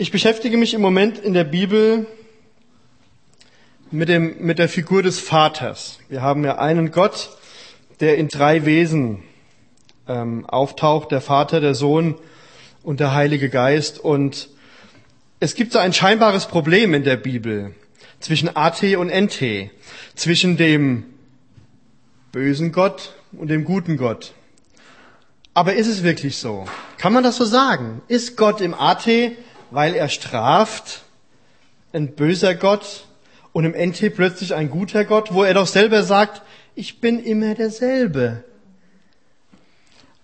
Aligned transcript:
Ich 0.00 0.12
beschäftige 0.12 0.56
mich 0.56 0.74
im 0.74 0.80
Moment 0.80 1.18
in 1.18 1.34
der 1.34 1.42
Bibel 1.42 2.06
mit, 3.90 4.08
dem, 4.08 4.36
mit 4.38 4.60
der 4.60 4.68
Figur 4.68 5.02
des 5.02 5.18
Vaters. 5.18 5.98
Wir 6.08 6.22
haben 6.22 6.44
ja 6.44 6.56
einen 6.58 6.92
Gott, 6.92 7.36
der 7.98 8.16
in 8.16 8.28
drei 8.28 8.64
Wesen 8.64 9.24
ähm, 10.06 10.46
auftaucht, 10.46 11.10
der 11.10 11.20
Vater, 11.20 11.60
der 11.60 11.74
Sohn 11.74 12.14
und 12.84 13.00
der 13.00 13.12
Heilige 13.12 13.50
Geist. 13.50 13.98
Und 13.98 14.50
es 15.40 15.56
gibt 15.56 15.72
so 15.72 15.80
ein 15.80 15.92
scheinbares 15.92 16.46
Problem 16.46 16.94
in 16.94 17.02
der 17.02 17.16
Bibel 17.16 17.74
zwischen 18.20 18.54
AT 18.54 18.84
und 18.84 19.08
NT, 19.08 19.72
zwischen 20.14 20.56
dem 20.56 21.06
bösen 22.30 22.70
Gott 22.70 23.16
und 23.32 23.48
dem 23.48 23.64
guten 23.64 23.96
Gott. 23.96 24.32
Aber 25.54 25.74
ist 25.74 25.88
es 25.88 26.04
wirklich 26.04 26.36
so? 26.36 26.68
Kann 26.98 27.12
man 27.12 27.24
das 27.24 27.36
so 27.36 27.44
sagen? 27.44 28.00
Ist 28.06 28.36
Gott 28.36 28.60
im 28.60 28.74
AT, 28.74 29.08
weil 29.70 29.94
er 29.94 30.08
straft, 30.08 31.02
ein 31.92 32.14
böser 32.14 32.54
Gott 32.54 33.06
und 33.52 33.64
im 33.64 33.72
NT 33.72 34.14
plötzlich 34.14 34.54
ein 34.54 34.70
guter 34.70 35.04
Gott, 35.04 35.32
wo 35.32 35.42
er 35.42 35.54
doch 35.54 35.66
selber 35.66 36.02
sagt, 36.02 36.42
ich 36.74 37.00
bin 37.00 37.22
immer 37.22 37.54
derselbe. 37.54 38.44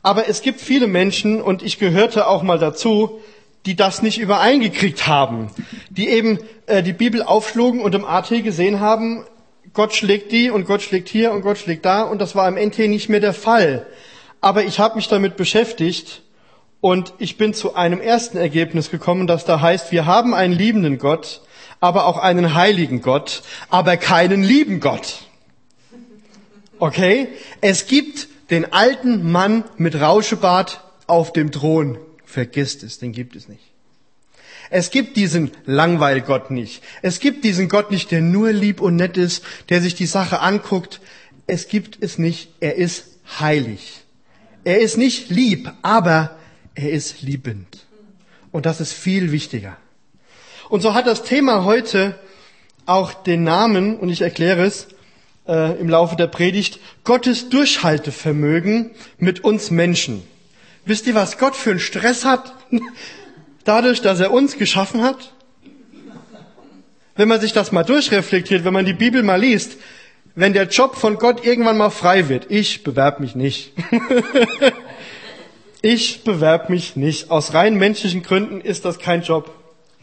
Aber 0.02 0.28
es 0.28 0.42
gibt 0.42 0.60
viele 0.60 0.86
Menschen, 0.86 1.40
und 1.40 1.62
ich 1.62 1.78
gehörte 1.78 2.28
auch 2.28 2.42
mal 2.42 2.58
dazu, 2.58 3.20
die 3.64 3.74
das 3.74 4.02
nicht 4.02 4.18
übereingekriegt 4.18 5.06
haben, 5.06 5.50
die 5.88 6.08
eben 6.08 6.38
äh, 6.66 6.82
die 6.82 6.92
Bibel 6.92 7.22
aufschlugen 7.22 7.80
und 7.80 7.94
im 7.94 8.04
AT 8.04 8.28
gesehen 8.28 8.80
haben, 8.80 9.24
Gott 9.72 9.94
schlägt 9.94 10.30
die 10.30 10.50
und 10.50 10.66
Gott 10.66 10.82
schlägt 10.82 11.08
hier 11.08 11.32
und 11.32 11.40
Gott 11.40 11.58
schlägt 11.58 11.84
da 11.84 12.02
und 12.02 12.20
das 12.20 12.34
war 12.34 12.46
im 12.46 12.56
NT 12.56 12.78
nicht 12.80 13.08
mehr 13.08 13.20
der 13.20 13.32
Fall. 13.32 13.86
Aber 14.40 14.64
ich 14.64 14.78
habe 14.78 14.96
mich 14.96 15.08
damit 15.08 15.36
beschäftigt 15.36 16.22
und 16.84 17.14
ich 17.16 17.38
bin 17.38 17.54
zu 17.54 17.76
einem 17.76 17.98
ersten 17.98 18.36
Ergebnis 18.36 18.90
gekommen, 18.90 19.26
das 19.26 19.46
da 19.46 19.62
heißt, 19.62 19.90
wir 19.90 20.04
haben 20.04 20.34
einen 20.34 20.52
liebenden 20.52 20.98
Gott, 20.98 21.40
aber 21.80 22.04
auch 22.04 22.18
einen 22.18 22.52
heiligen 22.52 23.00
Gott, 23.00 23.42
aber 23.70 23.96
keinen 23.96 24.42
lieben 24.42 24.80
Gott. 24.80 25.20
Okay? 26.78 27.28
Es 27.62 27.86
gibt 27.86 28.28
den 28.50 28.70
alten 28.74 29.32
Mann 29.32 29.64
mit 29.78 29.98
Rauschebart 29.98 30.84
auf 31.06 31.32
dem 31.32 31.52
Thron. 31.52 31.96
Vergisst 32.26 32.82
es, 32.82 32.98
den 32.98 33.12
gibt 33.12 33.34
es 33.34 33.48
nicht. 33.48 33.64
Es 34.68 34.90
gibt 34.90 35.16
diesen 35.16 35.52
Langweilgott 35.64 36.50
nicht. 36.50 36.82
Es 37.00 37.18
gibt 37.18 37.44
diesen 37.44 37.70
Gott 37.70 37.90
nicht, 37.92 38.10
der 38.10 38.20
nur 38.20 38.52
lieb 38.52 38.82
und 38.82 38.96
nett 38.96 39.16
ist, 39.16 39.42
der 39.70 39.80
sich 39.80 39.94
die 39.94 40.04
Sache 40.04 40.40
anguckt. 40.40 41.00
Es 41.46 41.66
gibt 41.66 42.02
es 42.02 42.18
nicht. 42.18 42.50
Er 42.60 42.74
ist 42.74 43.06
heilig. 43.40 44.02
Er 44.64 44.80
ist 44.80 44.98
nicht 44.98 45.30
lieb, 45.30 45.72
aber 45.80 46.36
er 46.74 46.90
ist 46.90 47.22
liebend. 47.22 47.86
Und 48.52 48.66
das 48.66 48.80
ist 48.80 48.92
viel 48.92 49.32
wichtiger. 49.32 49.76
Und 50.68 50.80
so 50.80 50.94
hat 50.94 51.06
das 51.06 51.22
Thema 51.22 51.64
heute 51.64 52.18
auch 52.86 53.14
den 53.14 53.44
Namen, 53.44 53.96
und 53.96 54.10
ich 54.10 54.22
erkläre 54.22 54.64
es 54.64 54.88
äh, 55.48 55.78
im 55.78 55.88
Laufe 55.88 56.16
der 56.16 56.26
Predigt, 56.26 56.80
Gottes 57.04 57.48
Durchhaltevermögen 57.48 58.90
mit 59.18 59.44
uns 59.44 59.70
Menschen. 59.70 60.22
Wisst 60.84 61.06
ihr, 61.06 61.14
was 61.14 61.38
Gott 61.38 61.56
für 61.56 61.70
einen 61.70 61.80
Stress 61.80 62.24
hat? 62.24 62.52
Dadurch, 63.64 64.02
dass 64.02 64.20
er 64.20 64.32
uns 64.32 64.58
geschaffen 64.58 65.02
hat? 65.02 65.32
Wenn 67.16 67.28
man 67.28 67.40
sich 67.40 67.52
das 67.52 67.72
mal 67.72 67.84
durchreflektiert, 67.84 68.64
wenn 68.64 68.72
man 68.72 68.84
die 68.84 68.92
Bibel 68.92 69.22
mal 69.22 69.40
liest, 69.40 69.76
wenn 70.34 70.52
der 70.52 70.64
Job 70.64 70.96
von 70.96 71.16
Gott 71.16 71.44
irgendwann 71.44 71.78
mal 71.78 71.90
frei 71.90 72.28
wird, 72.28 72.50
ich 72.50 72.82
bewerb 72.82 73.20
mich 73.20 73.34
nicht. 73.34 73.72
ich 75.84 76.24
bewerb 76.24 76.70
mich 76.70 76.96
nicht. 76.96 77.30
Aus 77.30 77.52
rein 77.52 77.76
menschlichen 77.76 78.22
Gründen 78.22 78.62
ist 78.62 78.86
das 78.86 78.98
kein 78.98 79.20
Job, 79.20 79.50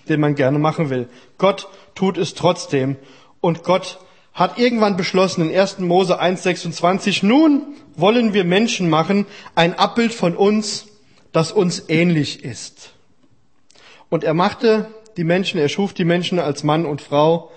den 0.07 0.19
man 0.19 0.35
gerne 0.35 0.59
machen 0.59 0.91
will. 0.91 1.09
Gott 1.39 1.67
tut 1.95 2.19
es 2.19 2.35
trotzdem. 2.35 2.97
Und 3.41 3.63
Gott 3.63 3.97
hat 4.31 4.59
irgendwann 4.59 4.95
beschlossen 4.95 5.49
in 5.49 5.57
1. 5.59 5.79
Mose 5.79 6.21
1.26, 6.21 7.25
nun 7.25 7.63
wollen 7.95 8.35
wir 8.35 8.43
Menschen 8.43 8.91
machen, 8.91 9.25
ein 9.55 9.73
Abbild 9.73 10.13
von 10.13 10.37
uns, 10.37 10.85
das 11.31 11.51
uns 11.51 11.89
ähnlich 11.89 12.43
ist. 12.43 12.93
Und 14.09 14.23
er 14.23 14.35
machte 14.35 14.87
die 15.17 15.23
Menschen, 15.23 15.59
er 15.59 15.67
schuf 15.67 15.93
die 15.93 16.05
Menschen 16.05 16.37
als 16.37 16.63
Mann 16.63 16.85
und 16.85 17.01
Frau 17.01 17.51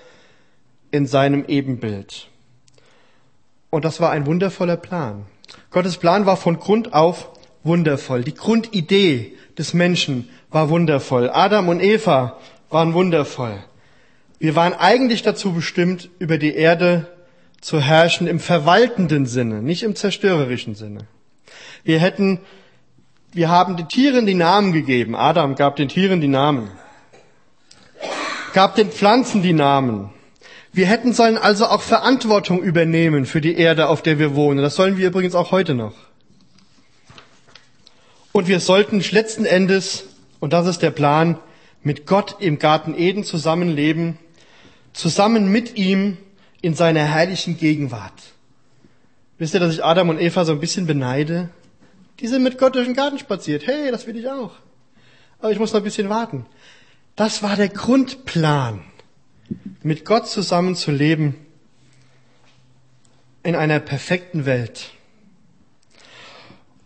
in 0.90 1.06
seinem 1.06 1.44
Ebenbild. 1.46 2.28
Und 3.68 3.84
das 3.84 4.00
war 4.00 4.12
ein 4.12 4.24
wundervoller 4.24 4.78
Plan. 4.78 5.26
Gottes 5.70 5.98
Plan 5.98 6.24
war 6.24 6.38
von 6.38 6.58
Grund 6.58 6.94
auf 6.94 7.33
wundervoll. 7.64 8.22
Die 8.22 8.34
Grundidee 8.34 9.32
des 9.58 9.74
Menschen 9.74 10.28
war 10.50 10.68
wundervoll. 10.68 11.30
Adam 11.30 11.68
und 11.68 11.80
Eva 11.80 12.38
waren 12.70 12.94
wundervoll. 12.94 13.58
Wir 14.38 14.54
waren 14.54 14.74
eigentlich 14.74 15.22
dazu 15.22 15.52
bestimmt, 15.52 16.10
über 16.18 16.38
die 16.38 16.54
Erde 16.54 17.06
zu 17.60 17.80
herrschen 17.80 18.26
im 18.26 18.40
verwaltenden 18.40 19.26
Sinne, 19.26 19.62
nicht 19.62 19.82
im 19.82 19.96
zerstörerischen 19.96 20.74
Sinne. 20.74 21.06
Wir 21.82 21.98
hätten, 21.98 22.40
wir 23.32 23.48
haben 23.48 23.76
den 23.76 23.88
Tieren 23.88 24.26
die 24.26 24.34
Namen 24.34 24.72
gegeben. 24.72 25.16
Adam 25.16 25.54
gab 25.54 25.76
den 25.76 25.88
Tieren 25.88 26.20
die 26.20 26.28
Namen. 26.28 26.70
Gab 28.52 28.74
den 28.76 28.90
Pflanzen 28.90 29.42
die 29.42 29.52
Namen. 29.54 30.10
Wir 30.72 30.86
hätten 30.86 31.12
sollen 31.12 31.38
also 31.38 31.66
auch 31.66 31.80
Verantwortung 31.80 32.62
übernehmen 32.62 33.26
für 33.26 33.40
die 33.40 33.56
Erde, 33.56 33.88
auf 33.88 34.02
der 34.02 34.18
wir 34.18 34.34
wohnen. 34.34 34.62
Das 34.62 34.74
sollen 34.74 34.98
wir 34.98 35.06
übrigens 35.06 35.34
auch 35.34 35.52
heute 35.52 35.74
noch. 35.74 35.94
Und 38.36 38.48
wir 38.48 38.58
sollten 38.58 38.98
letzten 38.98 39.44
Endes, 39.44 40.06
und 40.40 40.52
das 40.52 40.66
ist 40.66 40.82
der 40.82 40.90
Plan, 40.90 41.38
mit 41.84 42.04
Gott 42.04 42.38
im 42.40 42.58
Garten 42.58 42.98
Eden 42.98 43.22
zusammenleben, 43.22 44.18
zusammen 44.92 45.52
mit 45.52 45.76
ihm 45.76 46.16
in 46.60 46.74
seiner 46.74 47.04
herrlichen 47.04 47.56
Gegenwart. 47.56 48.20
Wisst 49.38 49.54
ihr, 49.54 49.60
dass 49.60 49.72
ich 49.72 49.84
Adam 49.84 50.08
und 50.08 50.20
Eva 50.20 50.44
so 50.44 50.50
ein 50.50 50.58
bisschen 50.58 50.84
beneide? 50.84 51.50
Die 52.18 52.26
sind 52.26 52.42
mit 52.42 52.58
Gott 52.58 52.74
durch 52.74 52.86
den 52.86 52.96
Garten 52.96 53.20
spaziert. 53.20 53.68
Hey, 53.68 53.92
das 53.92 54.08
will 54.08 54.16
ich 54.16 54.28
auch. 54.28 54.56
Aber 55.38 55.52
ich 55.52 55.60
muss 55.60 55.72
noch 55.72 55.78
ein 55.78 55.84
bisschen 55.84 56.08
warten. 56.08 56.44
Das 57.14 57.44
war 57.44 57.54
der 57.54 57.68
Grundplan 57.68 58.82
mit 59.84 60.04
Gott 60.04 60.26
zusammen 60.26 60.74
zu 60.74 60.90
leben 60.90 61.36
in 63.44 63.54
einer 63.54 63.78
perfekten 63.78 64.44
Welt. 64.44 64.90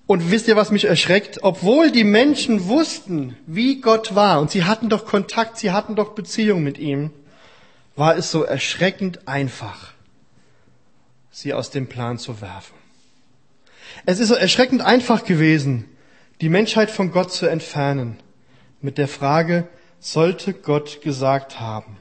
Und 0.08 0.30
wisst 0.30 0.48
ihr, 0.48 0.56
was 0.56 0.70
mich 0.70 0.86
erschreckt? 0.86 1.40
Obwohl 1.42 1.90
die 1.90 2.02
Menschen 2.02 2.66
wussten, 2.66 3.36
wie 3.46 3.82
Gott 3.82 4.14
war, 4.14 4.40
und 4.40 4.50
sie 4.50 4.64
hatten 4.64 4.88
doch 4.88 5.04
Kontakt, 5.04 5.58
sie 5.58 5.70
hatten 5.70 5.96
doch 5.96 6.14
Beziehung 6.14 6.64
mit 6.64 6.78
ihm, 6.78 7.10
war 7.94 8.16
es 8.16 8.30
so 8.30 8.42
erschreckend 8.42 9.28
einfach, 9.28 9.92
sie 11.30 11.52
aus 11.52 11.68
dem 11.68 11.88
Plan 11.88 12.16
zu 12.16 12.40
werfen. 12.40 12.74
Es 14.06 14.18
ist 14.18 14.28
so 14.28 14.34
erschreckend 14.34 14.80
einfach 14.80 15.24
gewesen, 15.24 15.84
die 16.40 16.48
Menschheit 16.48 16.90
von 16.90 17.12
Gott 17.12 17.30
zu 17.30 17.46
entfernen, 17.46 18.16
mit 18.80 18.96
der 18.96 19.08
Frage, 19.08 19.68
sollte 20.00 20.54
Gott 20.54 21.02
gesagt 21.02 21.60
haben, 21.60 21.98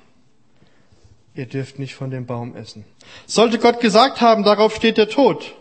ihr 1.35 1.45
dürft 1.45 1.77
nicht 1.77 1.95
von 1.95 2.09
dem 2.09 2.25
Baum 2.25 2.55
essen. 2.55 2.85
Sollte 3.25 3.59
Gott 3.59 3.81
gesagt 3.81 4.21
haben, 4.21 4.43
darauf 4.43 4.73
steht 4.73 4.97
der 4.97 5.09
Tod. 5.09 5.55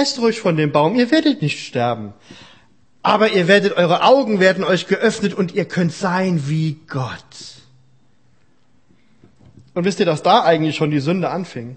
Esst 0.00 0.18
ruhig 0.18 0.40
von 0.40 0.56
dem 0.56 0.72
Baum, 0.72 0.94
ihr 0.94 1.10
werdet 1.10 1.42
nicht 1.42 1.66
sterben. 1.66 2.14
Aber 3.02 3.32
ihr 3.32 3.48
werdet, 3.48 3.76
eure 3.76 4.02
Augen 4.02 4.40
werden 4.40 4.64
euch 4.64 4.86
geöffnet 4.86 5.34
und 5.34 5.54
ihr 5.54 5.66
könnt 5.66 5.92
sein 5.92 6.48
wie 6.48 6.78
Gott. 6.88 7.60
Und 9.74 9.84
wisst 9.84 10.00
ihr, 10.00 10.06
dass 10.06 10.22
da 10.22 10.42
eigentlich 10.42 10.76
schon 10.76 10.90
die 10.90 11.00
Sünde 11.00 11.28
anfing? 11.28 11.76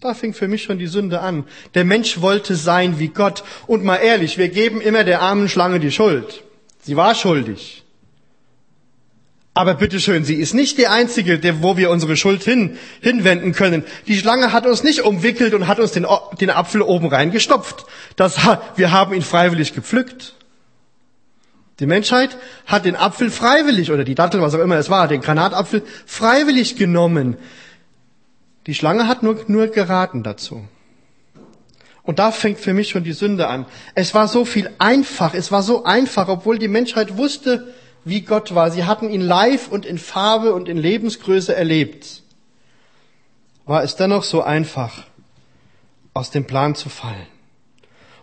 Da 0.00 0.14
fing 0.14 0.32
für 0.32 0.48
mich 0.48 0.62
schon 0.62 0.78
die 0.78 0.86
Sünde 0.86 1.20
an. 1.20 1.44
Der 1.74 1.84
Mensch 1.84 2.20
wollte 2.22 2.54
sein 2.54 2.98
wie 2.98 3.08
Gott. 3.08 3.44
Und 3.66 3.84
mal 3.84 3.96
ehrlich, 3.96 4.38
wir 4.38 4.48
geben 4.48 4.80
immer 4.80 5.04
der 5.04 5.20
armen 5.20 5.48
Schlange 5.48 5.80
die 5.80 5.90
Schuld. 5.90 6.42
Sie 6.80 6.96
war 6.96 7.14
schuldig. 7.14 7.84
Aber 9.54 9.74
bitteschön, 9.74 10.24
sie 10.24 10.36
ist 10.36 10.54
nicht 10.54 10.78
die 10.78 10.86
einzige, 10.86 11.38
der, 11.38 11.62
wo 11.62 11.76
wir 11.76 11.90
unsere 11.90 12.16
Schuld 12.16 12.44
hin, 12.44 12.78
hinwenden 13.00 13.52
können. 13.52 13.82
Die 14.06 14.16
Schlange 14.16 14.52
hat 14.52 14.66
uns 14.66 14.84
nicht 14.84 15.02
umwickelt 15.02 15.52
und 15.52 15.66
hat 15.66 15.80
uns 15.80 15.92
den, 15.92 16.06
den 16.40 16.50
Apfel 16.50 16.82
oben 16.82 17.08
reingestopft. 17.08 17.86
Das, 18.14 18.36
wir 18.76 18.92
haben 18.92 19.14
ihn 19.14 19.22
freiwillig 19.22 19.74
gepflückt. 19.74 20.34
Die 21.80 21.86
Menschheit 21.86 22.36
hat 22.66 22.84
den 22.84 22.96
Apfel 22.96 23.30
freiwillig, 23.30 23.90
oder 23.90 24.04
die 24.04 24.14
Dattel, 24.14 24.40
was 24.40 24.54
auch 24.54 24.60
immer 24.60 24.76
es 24.76 24.90
war, 24.90 25.06
den 25.08 25.20
Granatapfel 25.20 25.82
freiwillig 26.06 26.76
genommen. 26.76 27.36
Die 28.66 28.74
Schlange 28.74 29.06
hat 29.06 29.22
nur, 29.22 29.44
nur 29.46 29.68
geraten 29.68 30.22
dazu. 30.22 30.66
Und 32.02 32.18
da 32.18 32.32
fängt 32.32 32.58
für 32.58 32.72
mich 32.72 32.88
schon 32.88 33.04
die 33.04 33.12
Sünde 33.12 33.48
an. 33.48 33.66
Es 33.94 34.14
war 34.14 34.28
so 34.28 34.44
viel 34.44 34.70
einfach, 34.78 35.34
es 35.34 35.52
war 35.52 35.62
so 35.62 35.84
einfach, 35.84 36.28
obwohl 36.28 36.58
die 36.58 36.68
Menschheit 36.68 37.16
wusste, 37.16 37.74
wie 38.08 38.22
Gott 38.22 38.54
war. 38.54 38.70
Sie 38.70 38.84
hatten 38.84 39.10
ihn 39.10 39.20
live 39.20 39.68
und 39.68 39.86
in 39.86 39.98
Farbe 39.98 40.54
und 40.54 40.68
in 40.68 40.76
Lebensgröße 40.76 41.54
erlebt. 41.54 42.22
War 43.66 43.82
es 43.82 43.96
dennoch 43.96 44.24
so 44.24 44.42
einfach, 44.42 45.04
aus 46.14 46.30
dem 46.30 46.46
Plan 46.46 46.74
zu 46.74 46.88
fallen. 46.88 47.26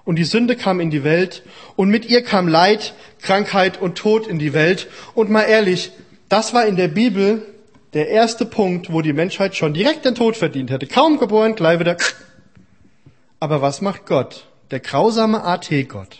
Und 0.03 0.17
die 0.17 0.23
Sünde 0.23 0.55
kam 0.55 0.79
in 0.79 0.91
die 0.91 1.03
Welt 1.03 1.43
und 1.75 1.89
mit 1.89 2.05
ihr 2.05 2.23
kam 2.23 2.47
Leid, 2.47 2.93
Krankheit 3.21 3.81
und 3.81 3.97
Tod 3.97 4.27
in 4.27 4.37
die 4.37 4.53
Welt. 4.53 4.87
Und 5.15 5.29
mal 5.31 5.43
ehrlich, 5.43 5.91
das 6.29 6.53
war 6.53 6.65
in 6.65 6.75
der 6.75 6.88
Bibel 6.88 7.45
der 7.93 8.09
erste 8.09 8.45
Punkt, 8.45 8.91
wo 8.91 9.01
die 9.01 9.13
Menschheit 9.13 9.55
schon 9.55 9.73
direkt 9.73 10.05
den 10.05 10.15
Tod 10.15 10.35
verdient 10.35 10.69
hätte. 10.69 10.85
Kaum 10.85 11.17
geboren, 11.17 11.55
gleich 11.55 11.79
wieder. 11.79 11.97
Aber 13.39 13.61
was 13.61 13.81
macht 13.81 14.05
Gott? 14.05 14.47
Der 14.69 14.79
grausame 14.79 15.43
AT-Gott. 15.43 16.17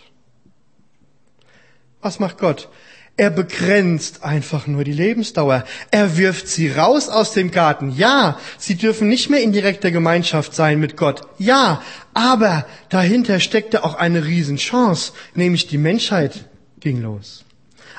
Was 2.00 2.18
macht 2.18 2.38
Gott? 2.38 2.68
Er 3.18 3.30
begrenzt 3.30 4.24
einfach 4.24 4.66
nur 4.66 4.84
die 4.84 4.92
Lebensdauer. 4.92 5.64
Er 5.90 6.18
wirft 6.18 6.48
sie 6.48 6.70
raus 6.70 7.08
aus 7.08 7.32
dem 7.32 7.50
Garten. 7.50 7.90
Ja, 7.96 8.38
sie 8.58 8.74
dürfen 8.74 9.08
nicht 9.08 9.30
mehr 9.30 9.42
in 9.42 9.52
direkter 9.52 9.90
Gemeinschaft 9.90 10.54
sein 10.54 10.78
mit 10.80 10.98
Gott. 10.98 11.22
Ja, 11.38 11.82
aber 12.12 12.66
dahinter 12.90 13.40
steckte 13.40 13.84
auch 13.84 13.94
eine 13.94 14.26
Riesenchance, 14.26 15.12
nämlich 15.34 15.66
die 15.66 15.78
Menschheit 15.78 16.44
ging 16.80 17.00
los. 17.00 17.44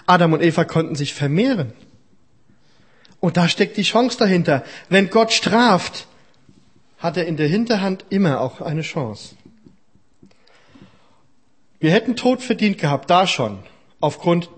Adam 0.05 0.33
und 0.33 0.43
Eva 0.43 0.65
konnten 0.65 0.95
sich 0.95 1.15
vermehren. 1.15 1.73
Und 3.19 3.37
da 3.37 3.49
steckt 3.49 3.77
die 3.77 3.83
Chance 3.83 4.19
dahinter. 4.19 4.63
Wenn 4.87 5.09
Gott 5.09 5.33
straft, 5.33 6.05
hat 6.99 7.17
er 7.17 7.25
in 7.25 7.37
der 7.37 7.47
Hinterhand 7.47 8.05
immer 8.09 8.39
auch 8.39 8.61
eine 8.61 8.83
Chance. 8.83 9.35
Wir 11.79 11.91
hätten 11.91 12.15
Tod 12.15 12.43
verdient 12.43 12.77
gehabt, 12.77 13.09
da 13.09 13.25
schon, 13.25 13.59
aufgrund 13.99 14.49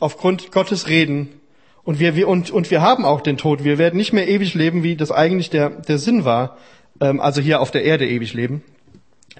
aufgrund 0.00 0.52
Gottes 0.52 0.88
Reden. 0.88 1.40
Und 1.84 1.98
wir, 1.98 2.16
wir, 2.16 2.28
und, 2.28 2.50
und 2.50 2.70
wir 2.70 2.82
haben 2.82 3.04
auch 3.04 3.20
den 3.20 3.36
Tod. 3.36 3.64
Wir 3.64 3.78
werden 3.78 3.96
nicht 3.96 4.12
mehr 4.12 4.28
ewig 4.28 4.54
leben, 4.54 4.82
wie 4.82 4.96
das 4.96 5.10
eigentlich 5.10 5.50
der, 5.50 5.70
der 5.70 5.98
Sinn 5.98 6.24
war. 6.24 6.58
Ähm, 7.00 7.20
also 7.20 7.40
hier 7.40 7.60
auf 7.60 7.70
der 7.70 7.84
Erde 7.84 8.06
ewig 8.06 8.34
leben. 8.34 8.62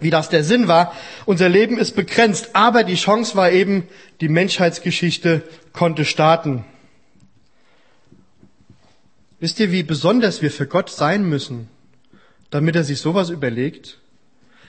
Wie 0.00 0.10
das 0.10 0.28
der 0.28 0.44
Sinn 0.44 0.68
war. 0.68 0.94
Unser 1.26 1.48
Leben 1.48 1.78
ist 1.78 1.94
begrenzt. 1.94 2.50
Aber 2.54 2.84
die 2.84 2.94
Chance 2.94 3.36
war 3.36 3.50
eben, 3.50 3.86
die 4.20 4.28
Menschheitsgeschichte 4.28 5.42
konnte 5.72 6.04
starten. 6.04 6.64
Wisst 9.40 9.60
ihr, 9.60 9.70
wie 9.70 9.82
besonders 9.82 10.42
wir 10.42 10.50
für 10.50 10.66
Gott 10.66 10.90
sein 10.90 11.28
müssen, 11.28 11.68
damit 12.50 12.74
er 12.74 12.84
sich 12.84 12.98
sowas 13.00 13.30
überlegt? 13.30 13.98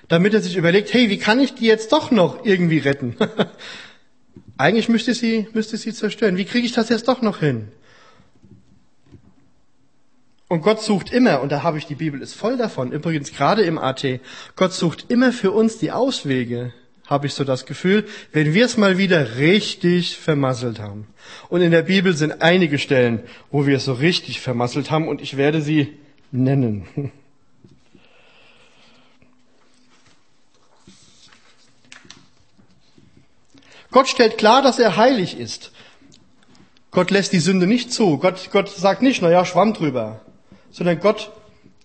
Damit 0.08 0.34
er 0.34 0.42
sich 0.42 0.58
überlegt, 0.58 0.94
hey, 0.94 1.10
wie 1.10 1.18
kann 1.18 1.40
ich 1.40 1.56
die 1.56 1.66
jetzt 1.66 1.92
doch 1.92 2.12
noch 2.12 2.46
irgendwie 2.46 2.80
retten? 2.80 3.16
Eigentlich 4.60 4.90
müsste 4.90 5.14
sie, 5.14 5.48
müsste 5.54 5.78
sie 5.78 5.94
zerstören. 5.94 6.36
Wie 6.36 6.44
kriege 6.44 6.66
ich 6.66 6.74
das 6.74 6.90
jetzt 6.90 7.08
doch 7.08 7.22
noch 7.22 7.40
hin? 7.40 7.70
Und 10.50 10.64
Gott 10.64 10.82
sucht 10.82 11.14
immer, 11.14 11.40
und 11.42 11.50
da 11.50 11.64
habe 11.64 11.78
ich 11.78 11.86
die 11.86 11.96
Bibel 11.96 12.22
ist 12.22 12.34
voll 12.34 12.58
davon, 12.58 12.92
übrigens 12.92 13.32
gerade 13.32 13.62
im 13.62 13.78
AT, 13.78 14.04
Gott 14.58 14.74
sucht 14.74 15.06
immer 15.08 15.32
für 15.32 15.52
uns 15.52 15.78
die 15.78 15.94
Auswege, 15.94 16.74
habe 17.08 17.28
ich 17.28 17.36
so 17.36 17.46
das 17.46 17.66
Gefühl, 17.66 18.06
wenn 18.34 18.54
wir 18.54 18.66
es 18.66 18.76
mal 18.76 18.98
wieder 18.98 19.38
richtig 19.38 20.18
vermasselt 20.18 20.80
haben. 20.80 21.08
Und 21.48 21.62
in 21.62 21.72
der 21.72 21.84
Bibel 21.84 22.14
sind 22.14 22.42
einige 22.42 22.80
Stellen, 22.80 23.22
wo 23.52 23.66
wir 23.66 23.78
es 23.78 23.86
so 23.86 23.94
richtig 23.94 24.42
vermasselt 24.42 24.92
haben, 24.92 25.08
und 25.08 25.22
ich 25.22 25.38
werde 25.38 25.62
sie 25.62 25.98
nennen. 26.34 27.14
Gott 33.92 34.08
stellt 34.08 34.38
klar, 34.38 34.62
dass 34.62 34.80
er 34.80 34.98
heilig 34.98 35.40
ist. 35.40 35.72
Gott 36.92 37.12
lässt 37.12 37.34
die 37.34 37.40
Sünde 37.40 37.68
nicht 37.68 37.92
zu. 37.92 38.18
Gott, 38.18 38.50
Gott 38.52 38.70
sagt 38.70 39.02
nicht, 39.02 39.22
na 39.22 39.30
ja, 39.30 39.46
schwamm 39.46 39.74
drüber. 39.74 40.22
Sondern 40.72 41.00
Gott 41.00 41.32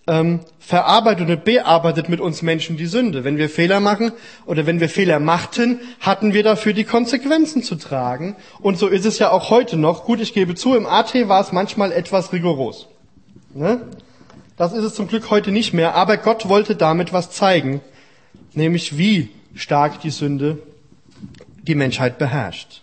ähm, 0.07 0.41
verarbeitet 0.59 1.29
und 1.29 1.45
bearbeitet 1.45 2.09
mit 2.09 2.21
uns 2.21 2.43
Menschen 2.43 2.77
die 2.77 2.87
Sünde. 2.87 3.25
Wenn 3.25 3.39
wir 3.39 3.49
Fehler 3.49 3.81
machen 3.81 4.13
oder 4.47 4.67
wenn 4.67 4.81
wir 4.81 4.89
Fehler 4.89 5.19
machten, 5.19 5.81
hatten 6.01 6.35
wir 6.35 6.43
dafür 6.43 6.73
die 6.73 6.85
Konsequenzen 6.85 7.63
zu 7.63 7.77
tragen. 7.77 8.37
Und 8.61 8.79
so 8.79 8.89
ist 8.89 9.07
es 9.07 9.19
ja 9.19 9.31
auch 9.31 9.51
heute 9.51 9.77
noch. 9.77 10.05
Gut, 10.05 10.21
ich 10.21 10.35
gebe 10.35 10.55
zu, 10.55 10.75
im 10.75 10.87
AT 10.87 11.15
war 11.29 11.41
es 11.41 11.53
manchmal 11.53 11.93
etwas 11.93 12.33
rigoros. 12.33 12.89
Ne? 13.55 13.81
Das 14.57 14.73
ist 14.73 14.85
es 14.85 14.95
zum 14.95 15.09
Glück 15.09 15.31
heute 15.31 15.53
nicht 15.53 15.73
mehr. 15.73 15.95
Aber 15.95 16.17
Gott 16.17 16.49
wollte 16.49 16.77
damit 16.77 17.13
was 17.13 17.31
zeigen. 17.31 17.81
Nämlich 18.53 18.99
wie 18.99 19.31
stark 19.55 20.01
die 20.01 20.11
Sünde 20.11 20.59
die 21.67 21.75
Menschheit 21.75 22.19
beherrscht. 22.19 22.83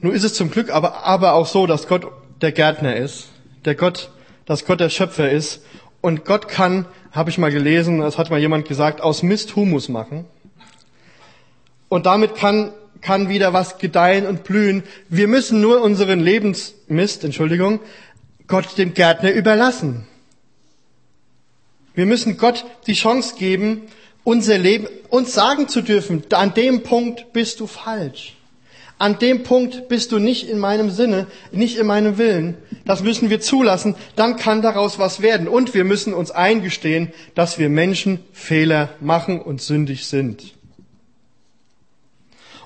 Nun 0.00 0.12
ist 0.14 0.24
es 0.24 0.34
zum 0.34 0.50
Glück 0.50 0.70
aber, 0.70 1.04
aber 1.04 1.34
auch 1.34 1.46
so, 1.46 1.66
dass 1.66 1.86
Gott 1.86 2.06
der 2.40 2.52
Gärtner 2.52 2.96
ist, 2.96 3.28
der 3.64 3.74
Gott, 3.74 4.10
dass 4.46 4.64
Gott 4.64 4.80
der 4.80 4.90
Schöpfer 4.90 5.30
ist 5.30 5.62
und 6.00 6.24
Gott 6.24 6.48
kann, 6.48 6.86
habe 7.12 7.30
ich 7.30 7.38
mal 7.38 7.52
gelesen, 7.52 8.00
das 8.00 8.18
hat 8.18 8.30
mal 8.30 8.40
jemand 8.40 8.66
gesagt, 8.66 9.00
aus 9.00 9.22
Mist 9.22 9.54
Humus 9.54 9.88
machen. 9.88 10.24
Und 11.88 12.06
damit 12.06 12.34
kann, 12.34 12.72
kann 13.00 13.28
wieder 13.28 13.52
was 13.52 13.78
gedeihen 13.78 14.26
und 14.26 14.44
blühen. 14.44 14.82
Wir 15.08 15.28
müssen 15.28 15.60
nur 15.60 15.82
unseren 15.82 16.20
Lebensmist, 16.20 17.22
Entschuldigung, 17.22 17.80
Gott 18.48 18.76
dem 18.78 18.94
Gärtner 18.94 19.30
überlassen. 19.30 20.06
Wir 21.94 22.06
müssen 22.06 22.38
Gott 22.38 22.64
die 22.86 22.94
Chance 22.94 23.34
geben, 23.38 23.82
unser 24.24 24.58
Leben, 24.58 24.88
uns 25.08 25.32
sagen 25.32 25.68
zu 25.68 25.82
dürfen, 25.82 26.22
an 26.32 26.54
dem 26.54 26.82
Punkt 26.82 27.32
bist 27.32 27.60
du 27.60 27.66
falsch. 27.66 28.34
An 28.98 29.18
dem 29.18 29.42
Punkt 29.42 29.88
bist 29.88 30.12
du 30.12 30.20
nicht 30.20 30.48
in 30.48 30.60
meinem 30.60 30.88
Sinne, 30.90 31.26
nicht 31.50 31.76
in 31.76 31.88
meinem 31.88 32.18
Willen. 32.18 32.56
Das 32.84 33.02
müssen 33.02 33.30
wir 33.30 33.40
zulassen. 33.40 33.96
Dann 34.14 34.36
kann 34.36 34.62
daraus 34.62 35.00
was 35.00 35.20
werden. 35.22 35.48
Und 35.48 35.74
wir 35.74 35.82
müssen 35.82 36.14
uns 36.14 36.30
eingestehen, 36.30 37.12
dass 37.34 37.58
wir 37.58 37.68
Menschen 37.68 38.20
Fehler 38.32 38.90
machen 39.00 39.40
und 39.40 39.60
sündig 39.60 40.06
sind. 40.06 40.54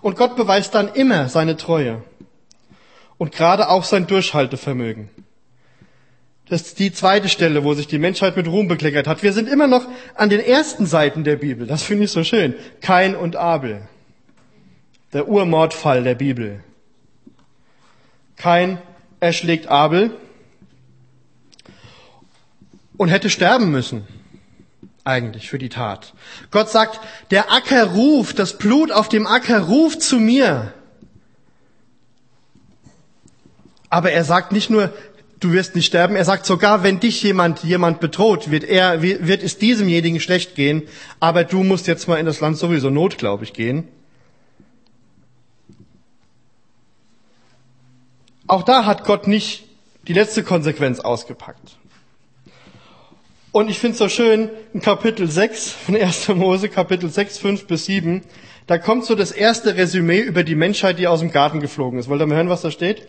Und 0.03 0.17
Gott 0.17 0.37
beweist 0.37 0.75
dann 0.75 0.93
immer 0.93 1.31
seine 1.31 1.57
Treue. 1.57 2.03
Und 3.17 3.33
gerade 3.33 3.71
auch 3.71 3.85
sein 3.85 4.07
Durchhaltevermögen. 4.07 5.09
Das 6.49 6.63
ist 6.63 6.79
die 6.79 6.93
zweite 6.93 7.29
Stelle, 7.29 7.65
wo 7.65 7.75
sich 7.75 7.89
die 7.89 7.99
Menschheit 7.99 8.37
mit 8.37 8.47
Ruhm 8.47 8.69
bekleckert 8.69 9.09
hat. 9.09 9.23
Wir 9.23 9.33
sind 9.33 9.49
immer 9.49 9.67
noch 9.67 9.87
an 10.15 10.31
den 10.31 10.41
ersten 10.41 10.87
Seiten 10.87 11.25
der 11.25 11.37
Bibel. 11.37 11.67
Das 11.67 11.83
finde 11.83 12.05
ich 12.05 12.13
so 12.13 12.23
schön. 12.23 12.55
Kain 12.81 13.17
und 13.17 13.35
Abel. 13.35 13.83
Der 15.13 15.29
Urmordfall 15.29 16.05
der 16.05 16.15
Bibel. 16.15 16.63
Kain 18.37 18.79
erschlägt 19.19 19.67
Abel 19.69 20.13
und 22.97 23.09
hätte 23.09 23.29
sterben 23.29 23.71
müssen. 23.73 24.07
Eigentlich 25.03 25.49
für 25.49 25.59
die 25.59 25.69
Tat. 25.69 26.15
Gott 26.51 26.69
sagt, 26.69 27.01
der 27.31 27.53
Acker 27.53 27.93
ruft, 27.93 28.39
das 28.39 28.59
Blut 28.59 28.93
auf 28.93 29.09
dem 29.09 29.27
Acker 29.27 29.61
ruft 29.63 30.03
zu 30.03 30.19
mir. 30.19 30.73
Aber 33.89 34.11
er 34.13 34.25
sagt 34.25 34.53
nicht 34.53 34.69
nur, 34.69 34.93
du 35.41 35.53
wirst 35.53 35.75
nicht 35.75 35.87
sterben. 35.87 36.17
Er 36.17 36.25
sagt 36.25 36.47
sogar, 36.47 36.83
wenn 36.83 37.01
dich 37.01 37.23
jemand, 37.23 37.63
jemand 37.63 38.01
bedroht, 38.01 38.51
wird 38.51 38.65
er, 38.65 39.03
wird 39.03 39.43
es 39.43 39.59
diesemjenigen 39.59 40.21
schlecht 40.21 40.55
gehen, 40.55 40.83
aber 41.21 41.45
du 41.45 41.63
musst 41.63 41.87
jetzt 41.87 42.09
mal 42.09 42.17
in 42.17 42.27
das 42.27 42.41
Land 42.41 42.57
sowieso 42.57 42.91
Not, 42.91 43.19
glaube 43.19 43.45
ich, 43.45 43.53
gehen. 43.53 43.89
Auch 48.47 48.63
da 48.63 48.85
hat 48.85 49.05
Gott 49.05 49.27
nicht 49.27 49.65
die 50.07 50.13
letzte 50.13 50.45
Konsequenz 50.45 51.01
ausgepackt. 51.01 51.79
Und 53.51 53.71
ich 53.71 53.79
finde 53.79 53.93
es 53.93 53.99
so 53.99 54.09
schön, 54.09 54.51
in 54.73 54.83
Kapitel 54.83 55.29
6 55.29 55.71
von 55.71 55.97
1. 55.97 56.29
Mose, 56.29 56.69
Kapitel 56.69 57.11
6, 57.11 57.39
5 57.39 57.67
bis 57.67 57.87
7, 57.87 58.23
da 58.67 58.79
kommt 58.79 59.05
so 59.05 59.15
das 59.15 59.31
erste 59.31 59.77
Resümee 59.77 60.21
über 60.21 60.43
die 60.43 60.57
Menschheit, 60.57 60.99
die 60.99 61.07
aus 61.07 61.21
dem 61.21 61.31
Garten 61.31 61.61
geflogen 61.61 61.99
ist. 61.99 62.09
Wollt 62.09 62.21
ihr 62.21 62.27
mal 62.27 62.37
hören, 62.37 62.49
was 62.49 62.63
da 62.63 62.71
steht? 62.71 63.07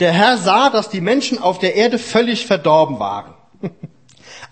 Der 0.00 0.12
Herr 0.12 0.36
sah, 0.36 0.68
dass 0.68 0.90
die 0.90 1.00
Menschen 1.00 1.38
auf 1.38 1.58
der 1.58 1.76
Erde 1.76 1.98
völlig 1.98 2.46
verdorben 2.46 2.98
waren. 2.98 3.34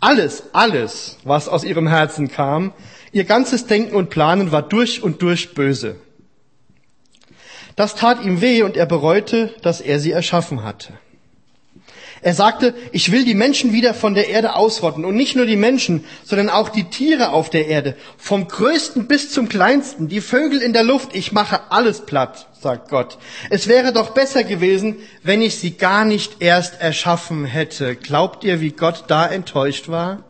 Alles, 0.00 0.42
alles, 0.52 1.16
was 1.25 1.48
aus 1.48 1.64
ihrem 1.64 1.88
Herzen 1.88 2.30
kam, 2.30 2.75
ihr 3.12 3.25
ganzes 3.25 3.66
Denken 3.66 3.96
und 3.96 4.10
Planen 4.10 4.52
war 4.52 4.60
durch 4.60 5.02
und 5.02 5.22
durch 5.22 5.54
böse. 5.54 5.96
Das 7.76 7.94
tat 7.94 8.22
ihm 8.22 8.42
weh 8.42 8.62
und 8.62 8.76
er 8.76 8.84
bereute, 8.84 9.54
dass 9.62 9.80
er 9.80 9.98
sie 9.98 10.10
erschaffen 10.10 10.64
hatte. 10.64 10.92
Er 12.26 12.35
sagte, 12.35 12.75
ich 12.90 13.12
will 13.12 13.25
die 13.25 13.37
Menschen 13.37 13.73
wieder 13.73 13.95
von 13.95 14.14
der 14.16 14.28
Erde 14.28 14.56
ausrotten. 14.56 15.04
Und 15.04 15.14
nicht 15.14 15.37
nur 15.37 15.47
die 15.47 15.54
Menschen, 15.54 16.04
sondern 16.25 16.49
auch 16.49 16.71
die 16.71 16.90
Tiere 16.90 17.28
auf 17.28 17.50
der 17.50 17.68
Erde. 17.68 17.95
Vom 18.18 18.49
größten 18.49 19.06
bis 19.06 19.30
zum 19.30 19.49
kleinsten, 19.49 20.09
die 20.09 20.21
Vögel 20.21 20.61
in 20.61 20.73
der 20.73 20.83
Luft. 20.83 21.14
Ich 21.14 21.30
mache 21.30 21.71
alles 21.71 22.00
platt, 22.04 22.49
sagt 22.61 22.88
Gott. 22.88 23.18
Es 23.49 23.68
wäre 23.68 23.92
doch 23.92 24.11
besser 24.11 24.42
gewesen, 24.42 24.97
wenn 25.23 25.40
ich 25.40 25.54
sie 25.54 25.76
gar 25.76 26.04
nicht 26.04 26.42
erst 26.42 26.80
erschaffen 26.80 27.45
hätte. 27.45 27.95
Glaubt 27.95 28.42
ihr, 28.42 28.61
wie 28.61 28.73
Gott 28.73 29.04
da 29.06 29.25
enttäuscht 29.28 29.88
war? 29.88 30.25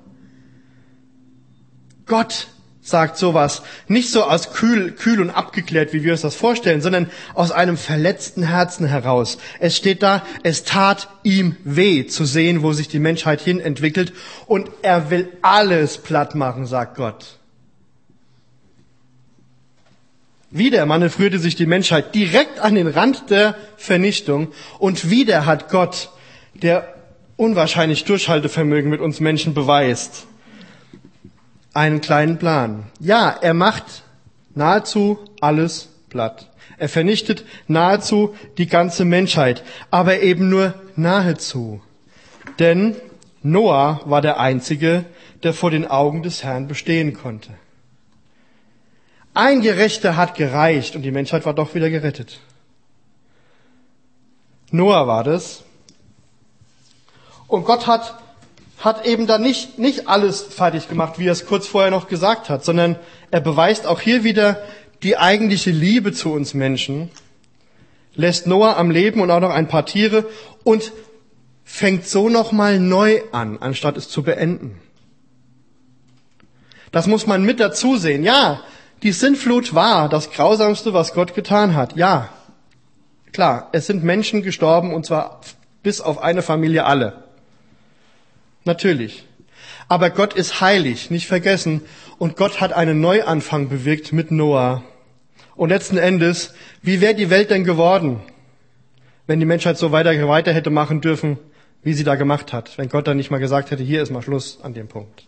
Gott 2.05 2.49
sagt 2.87 3.17
sowas 3.17 3.63
nicht 3.89 4.11
so 4.11 4.23
aus 4.23 4.53
kühl, 4.53 4.93
kühl 4.93 5.21
und 5.21 5.31
abgeklärt, 5.31 5.93
wie 5.93 6.05
wir 6.05 6.13
uns 6.13 6.21
das 6.21 6.37
vorstellen, 6.37 6.81
sondern 6.81 7.11
aus 7.35 7.51
einem 7.51 7.77
verletzten 7.77 8.45
Herzen 8.45 8.87
heraus. 8.87 9.39
Es 9.59 9.77
steht 9.77 10.05
da, 10.05 10.23
es 10.45 10.63
tat 10.63 11.09
ihm 11.25 11.57
weh 11.65 12.07
zu 12.07 12.25
sehen, 12.25 12.63
wo 12.63 12.73
sich 12.73 12.87
die 12.87 13.01
Menschheit 13.01 13.41
hin 13.41 13.59
entwickelt 13.59 14.13
und 14.47 14.71
er 14.83 15.11
will 15.11 15.29
alles 15.43 15.99
platt 15.99 16.37
machen, 16.37 16.67
sagt 16.67 16.97
Gott. 16.97 17.39
Wieder 20.53 20.87
manövrierte 20.87 21.41
sich 21.41 21.57
die 21.57 21.67
Menschheit 21.67 22.15
direkt 22.15 22.61
an 22.61 22.77
den 22.77 22.87
Rand 22.87 23.31
der 23.31 23.57
Vernichtung 23.77 24.53
und 24.79 25.11
wieder 25.11 25.45
hat 25.45 25.71
Gott, 25.71 26.11
der 26.55 26.95
unwahrscheinlich 27.37 28.05
Durchhaltevermögen 28.05 28.89
mit 28.89 29.01
uns 29.01 29.19
Menschen 29.19 29.55
beweist, 29.55 30.27
einen 31.77 32.01
kleinen 32.01 32.39
Plan. 32.39 32.85
Ja, 33.01 33.29
er 33.29 33.55
macht 33.55 34.03
nahezu 34.55 35.19
alles 35.41 35.89
platt. 36.09 36.51
Er 36.79 36.89
vernichtet 36.89 37.45
nahezu 37.69 38.35
die 38.59 38.67
ganze 38.67 39.05
Menschheit, 39.05 39.63
aber 39.91 40.21
eben 40.21 40.49
nur 40.49 40.75
nahezu. 40.97 41.81
Denn 42.59 42.97
Noah 43.43 44.01
war 44.05 44.23
der 44.23 44.41
Einzige, 44.41 45.05
der 45.43 45.53
vor 45.53 45.71
den 45.71 45.87
Augen 45.87 46.23
des 46.23 46.43
Herrn 46.43 46.67
bestehen 46.67 47.15
konnte. 47.15 47.51
Ein 49.35 49.61
Gerechter 49.61 50.17
hat 50.17 50.35
gereicht 50.35 50.97
und 50.97 51.03
die 51.03 51.11
Menschheit 51.11 51.45
war 51.45 51.53
doch 51.53 51.75
wieder 51.75 51.91
gerettet. 51.91 52.41
Noah 54.71 55.07
war 55.07 55.25
das. 55.25 55.63
Und 57.47 57.65
Gott 57.65 57.87
hat, 57.87 58.19
hat 58.79 59.07
eben 59.07 59.27
da 59.27 59.39
nicht, 59.39 59.79
nicht 59.79 60.09
alles 60.09 60.43
fertig 60.43 60.89
gemacht, 60.89 61.19
wie 61.19 61.27
er 61.27 61.33
es 61.33 61.47
kurz 61.47 61.67
vorher 61.67 61.91
noch 61.91 62.09
gesagt 62.09 62.51
hat, 62.51 62.65
sondern 62.65 62.97
er 63.31 63.41
beweist 63.41 63.87
auch 63.87 64.01
hier 64.01 64.23
wieder 64.23 64.61
die 65.03 65.17
eigentliche 65.17 65.71
Liebe 65.71 66.13
zu 66.13 66.33
uns 66.33 66.55
Menschen, 66.55 67.11
lässt 68.15 68.47
Noah 68.47 68.77
am 68.77 68.91
Leben 68.91 69.21
und 69.21 69.31
auch 69.31 69.41
noch 69.41 69.51
ein 69.51 69.69
paar 69.69 69.87
Tiere 69.87 70.27
und 70.65 70.93
fängt 71.65 72.07
so 72.07 72.29
nochmal 72.29 72.79
neu 72.79 73.21
an, 73.33 73.59
anstatt 73.61 73.97
es 73.97 74.09
zu 74.09 74.23
beenden. 74.23 74.81
Das 76.93 77.07
muss 77.07 77.27
man 77.27 77.45
mit 77.45 77.61
dazu 77.61 77.97
sehen. 77.97 78.23
Ja, 78.23 78.61
die 79.03 79.13
Sintflut 79.13 79.75
war 79.75 80.09
das 80.09 80.31
Grausamste, 80.31 80.95
was 80.95 81.13
Gott 81.13 81.35
getan 81.35 81.75
hat. 81.75 81.97
Ja, 81.97 82.31
klar, 83.33 83.69
es 83.73 83.87
sind 83.87 84.05
Menschen 84.05 84.43
gestorben 84.43 84.95
und 84.95 85.05
zwar 85.05 85.41
bis 85.83 86.01
auf 86.01 86.23
eine 86.23 86.43
Familie 86.43 86.85
alle. 86.85 87.26
Natürlich. 88.67 89.25
Aber 89.89 90.11
Gott 90.11 90.35
ist 90.35 90.61
heilig, 90.61 91.11
nicht 91.11 91.27
vergessen. 91.27 91.83
Und 92.19 92.37
Gott 92.37 92.61
hat 92.61 92.73
einen 92.73 93.01
Neuanfang 93.01 93.69
bewirkt 93.69 94.13
mit 94.13 94.31
Noah. 94.31 94.83
Und 95.55 95.71
letzten 95.71 95.97
Endes, 95.97 96.53
wie 96.83 97.01
wäre 97.01 97.15
die 97.15 97.31
Welt 97.31 97.51
denn 97.51 97.65
geworden, 97.65 98.21
wenn 99.27 99.41
die 99.41 99.47
Menschheit 99.47 99.79
so 99.79 99.93
weiter, 99.93 100.11
weiter 100.29 100.53
hätte 100.53 100.71
machen 100.71 101.01
dürfen, 101.01 101.39
wie 101.83 101.95
sie 101.95 102.05
da 102.05 102.17
gemacht 102.17 102.53
hat, 102.53 102.77
wenn 102.79 102.89
Gott 102.89 103.07
dann 103.07 103.17
nicht 103.17 103.31
mal 103.31 103.39
gesagt 103.39 103.71
hätte, 103.71 103.83
hier 103.83 104.03
ist 104.03 104.11
mal 104.11 104.23
Schluss 104.23 104.59
an 104.63 104.75
dem 104.75 104.89
Punkt. 104.89 105.27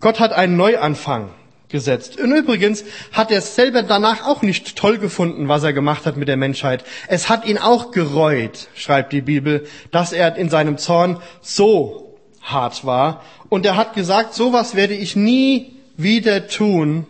Gott 0.00 0.20
hat 0.20 0.32
einen 0.32 0.56
Neuanfang 0.56 1.30
gesetzt. 1.68 2.18
Und 2.18 2.32
übrigens 2.32 2.84
hat 3.12 3.30
er 3.30 3.38
es 3.38 3.54
selber 3.54 3.82
danach 3.82 4.26
auch 4.26 4.42
nicht 4.42 4.76
toll 4.76 4.98
gefunden, 4.98 5.48
was 5.48 5.62
er 5.62 5.72
gemacht 5.72 6.06
hat 6.06 6.16
mit 6.16 6.28
der 6.28 6.36
Menschheit. 6.36 6.84
Es 7.08 7.28
hat 7.28 7.46
ihn 7.46 7.58
auch 7.58 7.90
gereut, 7.90 8.68
schreibt 8.74 9.12
die 9.12 9.20
Bibel, 9.20 9.66
dass 9.90 10.12
er 10.12 10.36
in 10.36 10.48
seinem 10.48 10.78
Zorn 10.78 11.20
so 11.40 12.16
hart 12.42 12.84
war. 12.84 13.22
Und 13.48 13.66
er 13.66 13.76
hat 13.76 13.94
gesagt, 13.94 14.34
sowas 14.34 14.74
werde 14.74 14.94
ich 14.94 15.16
nie 15.16 15.72
wieder 15.96 16.48
tun. 16.48 17.06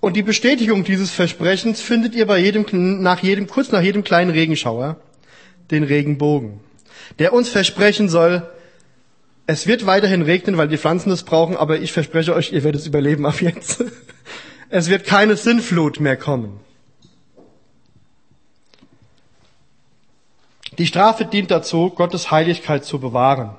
Und 0.00 0.14
die 0.14 0.22
Bestätigung 0.22 0.84
dieses 0.84 1.10
Versprechens 1.10 1.80
findet 1.80 2.14
ihr 2.14 2.26
bei 2.26 2.38
jedem, 2.38 3.02
nach 3.02 3.20
jedem, 3.20 3.48
kurz 3.48 3.72
nach 3.72 3.82
jedem 3.82 4.04
kleinen 4.04 4.30
Regenschauer, 4.30 4.96
den 5.70 5.82
Regenbogen, 5.82 6.60
der 7.18 7.32
uns 7.32 7.48
versprechen 7.48 8.08
soll, 8.08 8.48
es 9.48 9.66
wird 9.66 9.86
weiterhin 9.86 10.20
regnen, 10.20 10.58
weil 10.58 10.68
die 10.68 10.76
Pflanzen 10.76 11.10
es 11.10 11.22
brauchen, 11.22 11.56
aber 11.56 11.78
ich 11.80 11.90
verspreche 11.90 12.34
euch, 12.34 12.52
ihr 12.52 12.64
werdet 12.64 12.82
es 12.82 12.86
überleben 12.86 13.26
ab 13.26 13.40
jetzt. 13.40 13.82
Es 14.70 14.90
wird 14.90 15.06
keine 15.06 15.34
Sinnflut 15.34 15.98
mehr 15.98 16.18
kommen. 16.18 16.60
Die 20.76 20.86
Strafe 20.86 21.24
dient 21.24 21.50
dazu, 21.50 21.88
Gottes 21.88 22.30
Heiligkeit 22.30 22.84
zu 22.84 23.00
bewahren. 23.00 23.56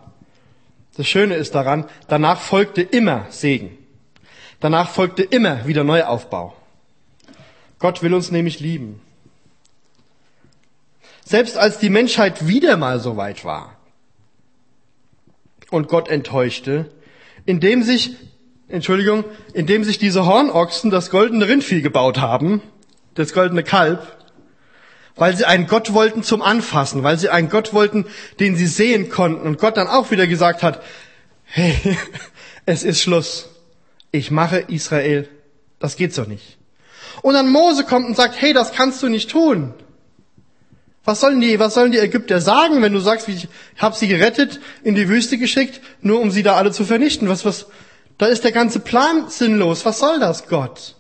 Das 0.96 1.08
Schöne 1.08 1.34
ist 1.34 1.56
daran, 1.56 1.86
danach 2.08 2.40
folgte 2.40 2.84
immer 2.84 3.26
Segen. 3.32 3.76
Danach 4.60 4.92
folgte 4.92 5.24
immer 5.24 5.66
wieder 5.66 5.84
Neuaufbau. 5.84 6.56
Gott 7.80 8.04
will 8.04 8.14
uns 8.14 8.30
nämlich 8.30 8.60
lieben. 8.60 9.02
Selbst 11.26 11.58
als 11.58 11.80
die 11.80 11.90
Menschheit 11.90 12.48
wieder 12.48 12.78
mal 12.78 13.00
so 13.00 13.18
weit 13.18 13.44
war, 13.44 13.79
und 15.72 15.88
Gott 15.88 16.10
enttäuschte, 16.10 16.90
indem 17.46 17.84
sich, 17.84 18.16
Entschuldigung, 18.68 19.26
indem 19.54 19.84
sich 19.84 19.98
diese 19.98 20.26
Hornochsen 20.26 20.92
das 20.92 21.10
goldene 21.10 21.48
Rindvieh 21.48 21.82
gebaut 21.82 22.20
haben, 22.20 22.62
das 23.16 23.34
goldene 23.34 23.64
Kalb, 23.64 24.20
weil 25.16 25.36
sie 25.36 25.46
einen 25.46 25.68
Gott 25.68 25.94
wollten 25.94 26.24
zum 26.24 26.42
Anfassen, 26.42 27.04
weil 27.04 27.20
sie 27.20 27.30
einen 27.30 27.50
Gott 27.50 27.74
wollten, 27.74 28.06
den 28.40 28.56
sie 28.56 28.68
sehen 28.68 29.10
konnten. 29.10 29.46
Und 29.46 29.60
Gott 29.60 29.76
dann 29.78 29.88
auch 29.88 30.12
wieder 30.12 30.28
gesagt 30.28 30.64
hat, 30.64 30.82
hey, 31.44 31.76
es 32.66 32.84
ist 32.84 33.02
Schluss. 33.02 33.50
Ich 34.12 34.32
mache 34.32 34.60
Israel. 34.60 35.28
Das 35.80 35.98
geht 35.98 36.14
so 36.14 36.24
nicht. 36.24 36.58
Und 37.22 37.34
dann 37.34 37.50
Mose 37.50 37.84
kommt 37.84 38.08
und 38.08 38.16
sagt, 38.16 38.42
hey, 38.42 38.54
das 38.54 38.72
kannst 38.72 39.04
du 39.04 39.10
nicht 39.10 39.30
tun. 39.30 39.74
Was 41.06 41.22
sollen 41.22 41.42
die, 41.42 41.60
was 41.60 41.74
sollen 41.74 41.92
die 41.92 41.98
Ägypter 41.98 42.42
sagen, 42.42 42.82
wenn 42.82 42.94
du 42.94 43.00
sagst, 43.00 43.28
ich 43.30 43.48
habe 43.78 43.96
sie 43.96 44.08
gerettet, 44.08 44.60
in 44.84 44.96
die 44.96 45.08
Wüste 45.08 45.38
geschickt, 45.38 45.82
nur 46.02 46.20
um 46.20 46.30
sie 46.30 46.44
da 46.44 46.56
alle 46.56 46.72
zu 46.72 46.84
vernichten? 46.84 47.30
Was, 47.30 47.46
was, 47.46 47.68
da 48.18 48.28
ist 48.28 48.44
der 48.44 48.52
ganze 48.52 48.80
Plan 48.80 49.30
sinnlos. 49.30 49.86
Was 49.86 50.00
soll 50.00 50.20
das, 50.20 50.48
Gott? 50.48 50.96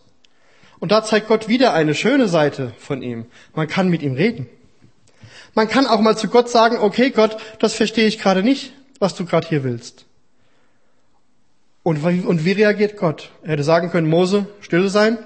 Und 0.79 0.91
da 0.91 1.03
zeigt 1.03 1.27
Gott 1.27 1.49
wieder 1.49 1.73
eine 1.73 1.93
schöne 1.93 2.29
Seite 2.29 2.71
von 2.79 3.01
ihm. 3.01 3.25
Man 3.53 3.67
kann 3.67 3.89
mit 3.89 4.01
ihm 4.01 4.13
reden. 4.13 4.47
Man 5.53 5.67
kann 5.67 5.85
auch 5.85 5.99
mal 5.99 6.17
zu 6.17 6.29
Gott 6.29 6.49
sagen, 6.49 6.77
okay, 6.77 7.09
Gott, 7.09 7.37
das 7.59 7.73
verstehe 7.73 8.07
ich 8.07 8.19
gerade 8.19 8.43
nicht, 8.43 8.71
was 8.99 9.15
du 9.15 9.25
gerade 9.25 9.47
hier 9.47 9.65
willst. 9.65 10.05
Und, 11.83 12.03
und 12.03 12.45
wie 12.45 12.51
reagiert 12.53 12.97
Gott? 12.97 13.31
Er 13.41 13.53
hätte 13.53 13.63
sagen 13.63 13.89
können, 13.89 14.07
Mose, 14.07 14.45
still 14.61 14.89
sein, 14.89 15.17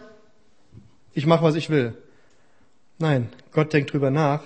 ich 1.13 1.25
mache, 1.27 1.43
was 1.43 1.55
ich 1.55 1.69
will. 1.69 1.95
Nein, 2.97 3.29
Gott 3.51 3.73
denkt 3.73 3.93
drüber 3.93 4.09
nach 4.09 4.41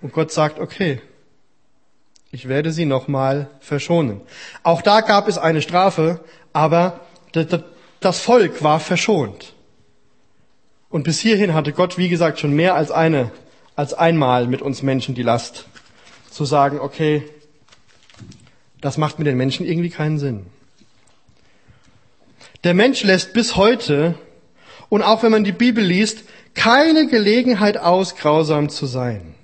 und 0.00 0.12
Gott 0.12 0.32
sagt, 0.32 0.58
okay, 0.58 1.00
ich 2.30 2.48
werde 2.48 2.72
sie 2.72 2.84
nochmal 2.84 3.48
verschonen. 3.60 4.20
Auch 4.62 4.82
da 4.82 5.00
gab 5.00 5.28
es 5.28 5.38
eine 5.38 5.62
Strafe, 5.62 6.20
aber 6.52 7.00
das 8.00 8.20
Volk 8.20 8.62
war 8.62 8.80
verschont. 8.80 9.54
Und 10.90 11.04
bis 11.04 11.20
hierhin 11.20 11.54
hatte 11.54 11.72
Gott, 11.72 11.98
wie 11.98 12.08
gesagt, 12.08 12.40
schon 12.40 12.52
mehr 12.52 12.74
als 12.74 12.90
eine, 12.90 13.30
als 13.74 13.94
einmal 13.94 14.46
mit 14.46 14.62
uns 14.62 14.82
Menschen 14.82 15.14
die 15.14 15.22
Last, 15.22 15.66
zu 16.30 16.44
sagen, 16.44 16.80
okay, 16.80 17.22
das 18.80 18.98
macht 18.98 19.18
mit 19.18 19.26
den 19.26 19.36
Menschen 19.36 19.66
irgendwie 19.66 19.90
keinen 19.90 20.18
Sinn. 20.18 20.46
Der 22.64 22.74
Mensch 22.74 23.02
lässt 23.04 23.32
bis 23.32 23.56
heute, 23.56 24.16
und 24.88 25.02
auch 25.02 25.22
wenn 25.22 25.32
man 25.32 25.44
die 25.44 25.52
Bibel 25.52 25.82
liest, 25.82 26.24
keine 26.54 27.06
Gelegenheit 27.06 27.78
aus, 27.78 28.16
grausam 28.16 28.68
zu 28.68 28.86
sein. 28.86 29.35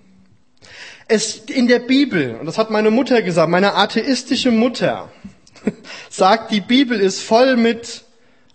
Es 1.15 1.37
in 1.37 1.69
der 1.69 1.81
Bibel, 1.81 2.37
und 2.37 2.47
das 2.47 2.57
hat 2.57 2.71
meine 2.71 2.91
Mutter 2.91 3.21
gesagt, 3.21 3.51
meine 3.51 3.75
atheistische 3.75 4.51
Mutter, 4.51 5.13
sagt, 6.09 6.51
die 6.51 6.63
Bibel 6.63 6.99
ist 6.99 7.21
voll 7.21 7.59
mit, 7.59 8.05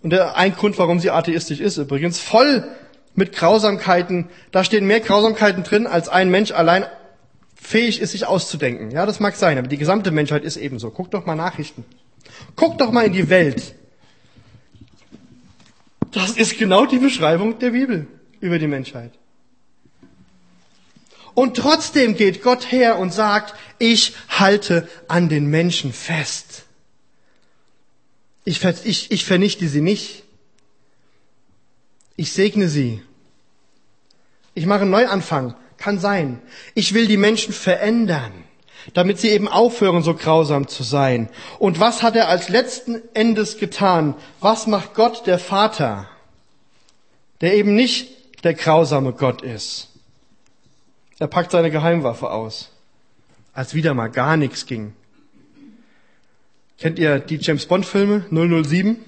und 0.02 0.10
der, 0.10 0.36
ein 0.38 0.56
Grund, 0.56 0.80
warum 0.80 1.00
sie 1.00 1.12
atheistisch 1.12 1.60
ist 1.60 1.78
übrigens, 1.78 2.20
voll 2.20 2.68
mit 3.14 3.32
Grausamkeiten. 3.32 4.30
Da 4.52 4.64
stehen 4.64 4.88
mehr 4.88 5.02
Grausamkeiten 5.02 5.62
drin, 5.62 5.86
als 5.86 6.10
ein 6.10 6.32
Mensch 6.32 6.52
allein 6.52 6.88
fähig 7.54 8.02
ist, 8.02 8.14
sich 8.14 8.26
auszudenken. 8.26 8.90
Ja, 8.90 9.06
das 9.06 9.20
mag 9.20 9.36
sein, 9.36 9.60
aber 9.60 9.68
die 9.68 9.78
gesamte 9.78 10.10
Menschheit 10.10 10.44
ist 10.44 10.58
ebenso. 10.58 10.90
Guck 10.90 11.12
doch 11.12 11.28
mal 11.28 11.36
Nachrichten. 11.36 11.86
Guck 12.56 12.80
doch 12.80 12.92
mal 12.92 13.06
in 13.06 13.14
die 13.14 13.30
Welt. 13.30 13.76
Das 16.12 16.32
ist 16.32 16.58
genau 16.58 16.88
die 16.88 16.98
Beschreibung 16.98 17.60
der 17.60 17.70
Bibel 17.70 18.08
über 18.40 18.58
die 18.58 18.68
Menschheit. 18.68 19.12
Und 21.38 21.56
trotzdem 21.56 22.16
geht 22.16 22.42
Gott 22.42 22.72
her 22.72 22.98
und 22.98 23.14
sagt, 23.14 23.54
ich 23.78 24.16
halte 24.28 24.90
an 25.08 25.30
den 25.30 25.46
Menschen 25.46 25.94
fest. 25.94 26.64
Ich, 28.44 28.64
ich, 28.64 29.12
ich 29.12 29.24
vernichte 29.24 29.68
sie 29.68 29.82
nicht. 29.82 30.24
Ich 32.16 32.34
segne 32.34 32.68
sie. 32.70 33.04
Ich 34.56 34.66
mache 34.66 34.82
einen 34.82 34.90
Neuanfang. 34.90 35.54
Kann 35.78 36.00
sein. 36.00 36.42
Ich 36.74 36.96
will 36.96 37.06
die 37.06 37.18
Menschen 37.18 37.54
verändern, 37.54 38.32
damit 38.96 39.20
sie 39.20 39.30
eben 39.30 39.48
aufhören, 39.48 40.02
so 40.02 40.16
grausam 40.16 40.68
zu 40.68 40.82
sein. 40.82 41.30
Und 41.60 41.80
was 41.80 42.02
hat 42.02 42.16
er 42.16 42.30
als 42.30 42.50
letzten 42.50 43.00
Endes 43.14 43.60
getan? 43.60 44.16
Was 44.40 44.66
macht 44.66 44.96
Gott, 44.96 45.28
der 45.28 45.38
Vater, 45.38 46.10
der 47.42 47.54
eben 47.54 47.76
nicht 47.76 48.44
der 48.44 48.56
grausame 48.56 49.14
Gott 49.14 49.44
ist. 49.44 49.90
Er 51.20 51.28
packt 51.28 51.52
seine 51.52 51.72
Geheimwaffe 51.72 52.30
aus, 52.30 52.72
als 53.54 53.74
wieder 53.74 53.94
mal 53.94 54.10
gar 54.10 54.38
nichts 54.38 54.66
ging. 54.66 54.94
Kennt 56.78 57.00
ihr 57.00 57.20
die 57.20 57.38
James 57.38 57.66
Bond 57.66 57.86
Filme 57.86 58.26
007? 58.30 59.04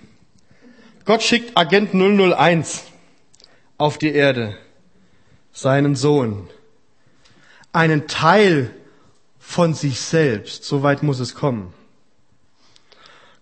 Gott 1.05 1.21
schickt 1.21 1.55
Agent 1.55 1.93
001 1.93 2.85
auf 3.77 3.99
die 3.99 4.11
Erde, 4.11 4.57
seinen 5.51 5.95
Sohn, 5.95 6.49
einen 7.73 8.07
Teil 8.07 8.71
von 9.37 9.75
sich 9.75 9.99
selbst. 9.99 10.63
So 10.63 10.81
weit 10.81 11.03
muss 11.03 11.19
es 11.19 11.35
kommen. 11.35 11.73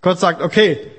Gott 0.01 0.19
sagt, 0.19 0.41
okay, 0.41 0.91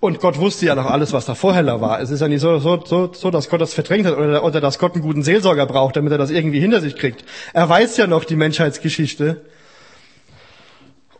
und 0.00 0.20
Gott 0.20 0.38
wusste 0.38 0.66
ja 0.66 0.74
noch 0.76 0.86
alles, 0.86 1.12
was 1.12 1.26
da 1.26 1.34
vorher 1.34 1.80
war. 1.80 2.00
Es 2.00 2.10
ist 2.10 2.20
ja 2.20 2.28
nicht 2.28 2.40
so, 2.40 2.58
so, 2.58 2.84
so, 2.84 3.12
so 3.12 3.30
dass 3.30 3.48
Gott 3.48 3.60
das 3.60 3.74
verdrängt 3.74 4.06
hat 4.06 4.16
oder, 4.16 4.44
oder 4.44 4.60
dass 4.60 4.78
Gott 4.78 4.94
einen 4.94 5.02
guten 5.02 5.22
Seelsorger 5.22 5.66
braucht, 5.66 5.96
damit 5.96 6.12
er 6.12 6.18
das 6.18 6.30
irgendwie 6.30 6.60
hinter 6.60 6.80
sich 6.80 6.94
kriegt. 6.94 7.24
Er 7.52 7.68
weiß 7.68 7.96
ja 7.96 8.06
noch 8.06 8.24
die 8.24 8.36
Menschheitsgeschichte. 8.36 9.44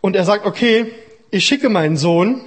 Und 0.00 0.14
er 0.14 0.24
sagt, 0.24 0.46
okay, 0.46 0.92
ich 1.32 1.44
schicke 1.44 1.68
meinen 1.68 1.96
Sohn, 1.96 2.40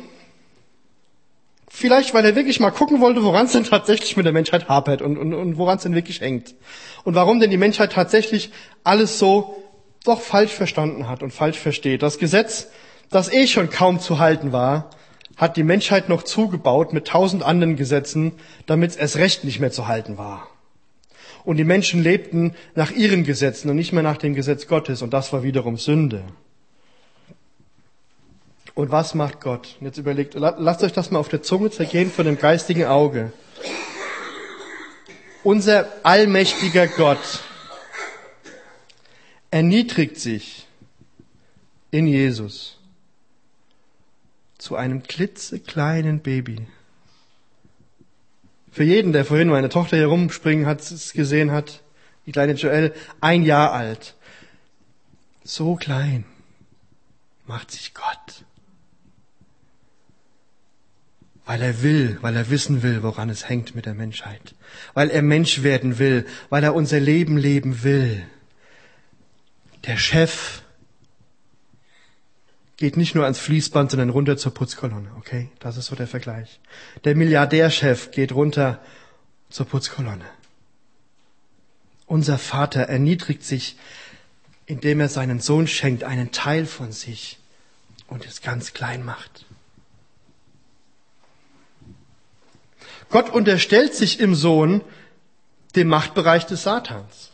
vielleicht 1.70 2.14
weil 2.14 2.24
er 2.24 2.36
wirklich 2.36 2.62
mal 2.62 2.72
gucken 2.72 3.02
wollte, 3.02 3.24
woran 3.24 3.48
es 3.48 3.52
denn 3.52 3.66
tatsächlich 3.66 4.16
mit 4.16 4.26
der 4.26 4.34
Menschheit 4.34 4.70
hapert 4.70 5.02
und, 5.02 5.18
und, 5.18 5.34
und 5.34 5.58
woran 5.58 5.78
es 5.78 5.84
denn 5.84 5.96
wirklich 5.96 6.22
hängt. 6.22 6.56
Und 7.04 7.14
warum 7.14 7.42
denn 7.42 7.52
die 7.52 7.58
Menschheit 7.58 7.92
tatsächlich 7.92 8.52
alles 8.86 9.20
so 9.20 9.62
doch 10.06 10.22
falsch 10.22 10.52
verstanden 10.52 11.10
hat 11.10 11.24
und 11.24 11.32
falsch 11.32 11.60
versteht. 11.60 12.02
Das 12.04 12.20
Gesetz, 12.20 12.70
das 13.10 13.32
eh 13.32 13.48
schon 13.48 13.70
kaum 13.70 14.00
zu 14.00 14.18
halten 14.18 14.54
war, 14.54 14.92
hat 15.42 15.58
die 15.58 15.64
Menschheit 15.64 16.08
noch 16.08 16.22
zugebaut 16.22 16.94
mit 16.94 17.08
tausend 17.08 17.42
anderen 17.42 17.76
Gesetzen, 17.76 18.34
damit 18.68 18.92
es 18.92 18.96
erst 18.96 19.16
recht 19.18 19.44
nicht 19.44 19.60
mehr 19.60 19.72
zu 19.72 19.88
halten 19.88 20.20
war. 20.20 20.48
Und 21.44 21.58
die 21.58 21.64
Menschen 21.64 22.04
lebten 22.04 22.54
nach 22.76 22.92
ihren 22.92 23.24
Gesetzen 23.24 23.68
und 23.72 23.76
nicht 23.76 23.92
mehr 23.92 24.04
nach 24.04 24.18
dem 24.18 24.36
Gesetz 24.36 24.68
Gottes, 24.68 25.02
und 25.02 25.14
das 25.16 25.34
war 25.34 25.42
wiederum 25.42 25.78
Sünde. 25.78 26.22
Und 28.76 28.92
was 28.92 29.16
macht 29.16 29.42
Gott? 29.42 29.78
Jetzt 29.82 29.98
überlegt, 29.98 30.36
lasst 30.36 30.84
euch 30.84 30.94
das 30.94 31.10
mal 31.10 31.18
auf 31.18 31.30
der 31.30 31.42
Zunge 31.42 31.72
zergehen 31.72 32.12
von 32.12 32.26
dem 32.28 32.38
geistigen 32.38 32.86
Auge. 32.86 33.34
Unser 35.44 35.88
allmächtiger 36.04 36.86
Gott 36.86 37.42
erniedrigt 39.50 40.20
sich 40.20 40.68
in 41.90 42.06
Jesus 42.06 42.78
zu 44.62 44.76
einem 44.76 45.02
klitzekleinen 45.02 46.20
Baby. 46.20 46.68
Für 48.72 48.84
jeden, 48.84 49.12
der 49.12 49.26
vorhin 49.26 49.50
meine 49.50 49.70
Tochter 49.70 49.98
hier 49.98 50.06
rumspringen 50.06 50.68
hat, 50.68 50.82
es 50.82 51.14
gesehen 51.14 51.52
hat, 51.52 51.82
die 52.28 52.32
kleine 52.32 52.54
Joelle, 52.54 52.94
ein 53.22 53.42
Jahr 53.42 53.74
alt. 53.74 54.16
So 55.44 55.76
klein 55.76 56.26
macht 57.48 57.72
sich 57.72 57.96
Gott. 57.96 58.46
Weil 61.46 61.64
er 61.64 61.82
will, 61.82 62.20
weil 62.22 62.36
er 62.36 62.52
wissen 62.52 62.84
will, 62.84 63.02
woran 63.02 63.32
es 63.32 63.50
hängt 63.50 63.74
mit 63.74 63.88
der 63.88 63.96
Menschheit. 63.96 64.54
Weil 64.94 65.10
er 65.10 65.24
Mensch 65.24 65.64
werden 65.64 65.98
will, 65.98 66.28
weil 66.52 66.64
er 66.64 66.76
unser 66.76 67.00
Leben 67.00 67.36
leben 67.36 67.82
will. 67.82 68.24
Der 69.86 69.98
Chef 69.98 70.61
geht 72.82 72.98
nicht 72.98 73.14
nur 73.14 73.26
ans 73.26 73.38
Fließband, 73.38 73.92
sondern 73.92 74.10
runter 74.10 74.38
zur 74.38 74.56
Putzkolonne, 74.56 75.12
okay? 75.20 75.50
Das 75.60 75.78
ist 75.78 75.86
so 75.86 75.96
der 75.96 76.08
Vergleich. 76.08 76.60
Der 77.04 77.16
Milliardärchef 77.16 78.10
geht 78.10 78.32
runter 78.32 78.80
zur 79.52 79.68
Putzkolonne. 79.68 80.26
Unser 82.08 82.40
Vater 82.40 82.82
erniedrigt 82.82 83.44
sich, 83.44 83.78
indem 84.66 85.00
er 85.00 85.10
seinen 85.10 85.40
Sohn 85.40 85.68
schenkt, 85.68 86.04
einen 86.04 86.32
Teil 86.32 86.66
von 86.66 86.92
sich 86.92 87.38
und 88.08 88.26
es 88.26 88.42
ganz 88.42 88.74
klein 88.74 89.06
macht. 89.06 89.46
Gott 93.12 93.30
unterstellt 93.30 93.94
sich 93.94 94.20
im 94.20 94.34
Sohn 94.34 94.82
dem 95.76 95.88
Machtbereich 95.88 96.48
des 96.48 96.64
Satans 96.64 97.31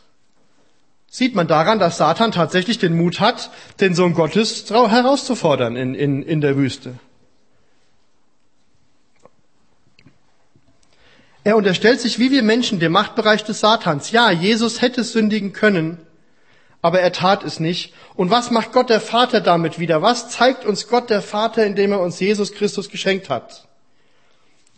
sieht 1.08 1.34
man 1.34 1.48
daran, 1.48 1.78
dass 1.78 1.96
Satan 1.96 2.32
tatsächlich 2.32 2.78
den 2.78 2.96
Mut 2.96 3.18
hat, 3.20 3.50
den 3.80 3.94
Sohn 3.94 4.14
Gottes 4.14 4.68
herauszufordern 4.70 5.74
in, 5.76 5.94
in, 5.94 6.22
in 6.22 6.40
der 6.40 6.56
Wüste. 6.56 6.94
Er 11.44 11.56
unterstellt 11.56 12.00
sich, 12.00 12.18
wie 12.18 12.30
wir 12.30 12.42
Menschen, 12.42 12.78
dem 12.78 12.92
Machtbereich 12.92 13.42
des 13.42 13.60
Satans. 13.60 14.10
Ja, 14.10 14.30
Jesus 14.30 14.82
hätte 14.82 15.02
sündigen 15.02 15.54
können, 15.54 15.96
aber 16.82 17.00
er 17.00 17.12
tat 17.12 17.42
es 17.42 17.58
nicht. 17.58 17.94
Und 18.14 18.30
was 18.30 18.50
macht 18.50 18.72
Gott 18.72 18.90
der 18.90 19.00
Vater 19.00 19.40
damit 19.40 19.78
wieder? 19.78 20.02
Was 20.02 20.28
zeigt 20.28 20.66
uns 20.66 20.88
Gott 20.88 21.08
der 21.08 21.22
Vater, 21.22 21.64
indem 21.64 21.92
er 21.92 22.00
uns 22.00 22.20
Jesus 22.20 22.52
Christus 22.52 22.90
geschenkt 22.90 23.30
hat? 23.30 23.66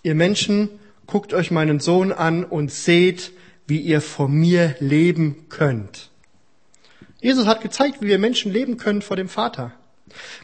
Ihr 0.04 0.14
Menschen, 0.14 0.68
guckt 1.08 1.34
euch 1.34 1.50
meinen 1.50 1.80
Sohn 1.80 2.12
an 2.12 2.44
und 2.44 2.70
seht, 2.70 3.32
wie 3.66 3.80
ihr 3.80 4.00
vor 4.00 4.28
mir 4.28 4.76
leben 4.78 5.48
könnt. 5.48 6.09
Jesus 7.20 7.46
hat 7.46 7.60
gezeigt, 7.60 8.00
wie 8.00 8.06
wir 8.06 8.18
Menschen 8.18 8.52
leben 8.52 8.76
können 8.76 9.02
vor 9.02 9.16
dem 9.16 9.28
Vater. 9.28 9.72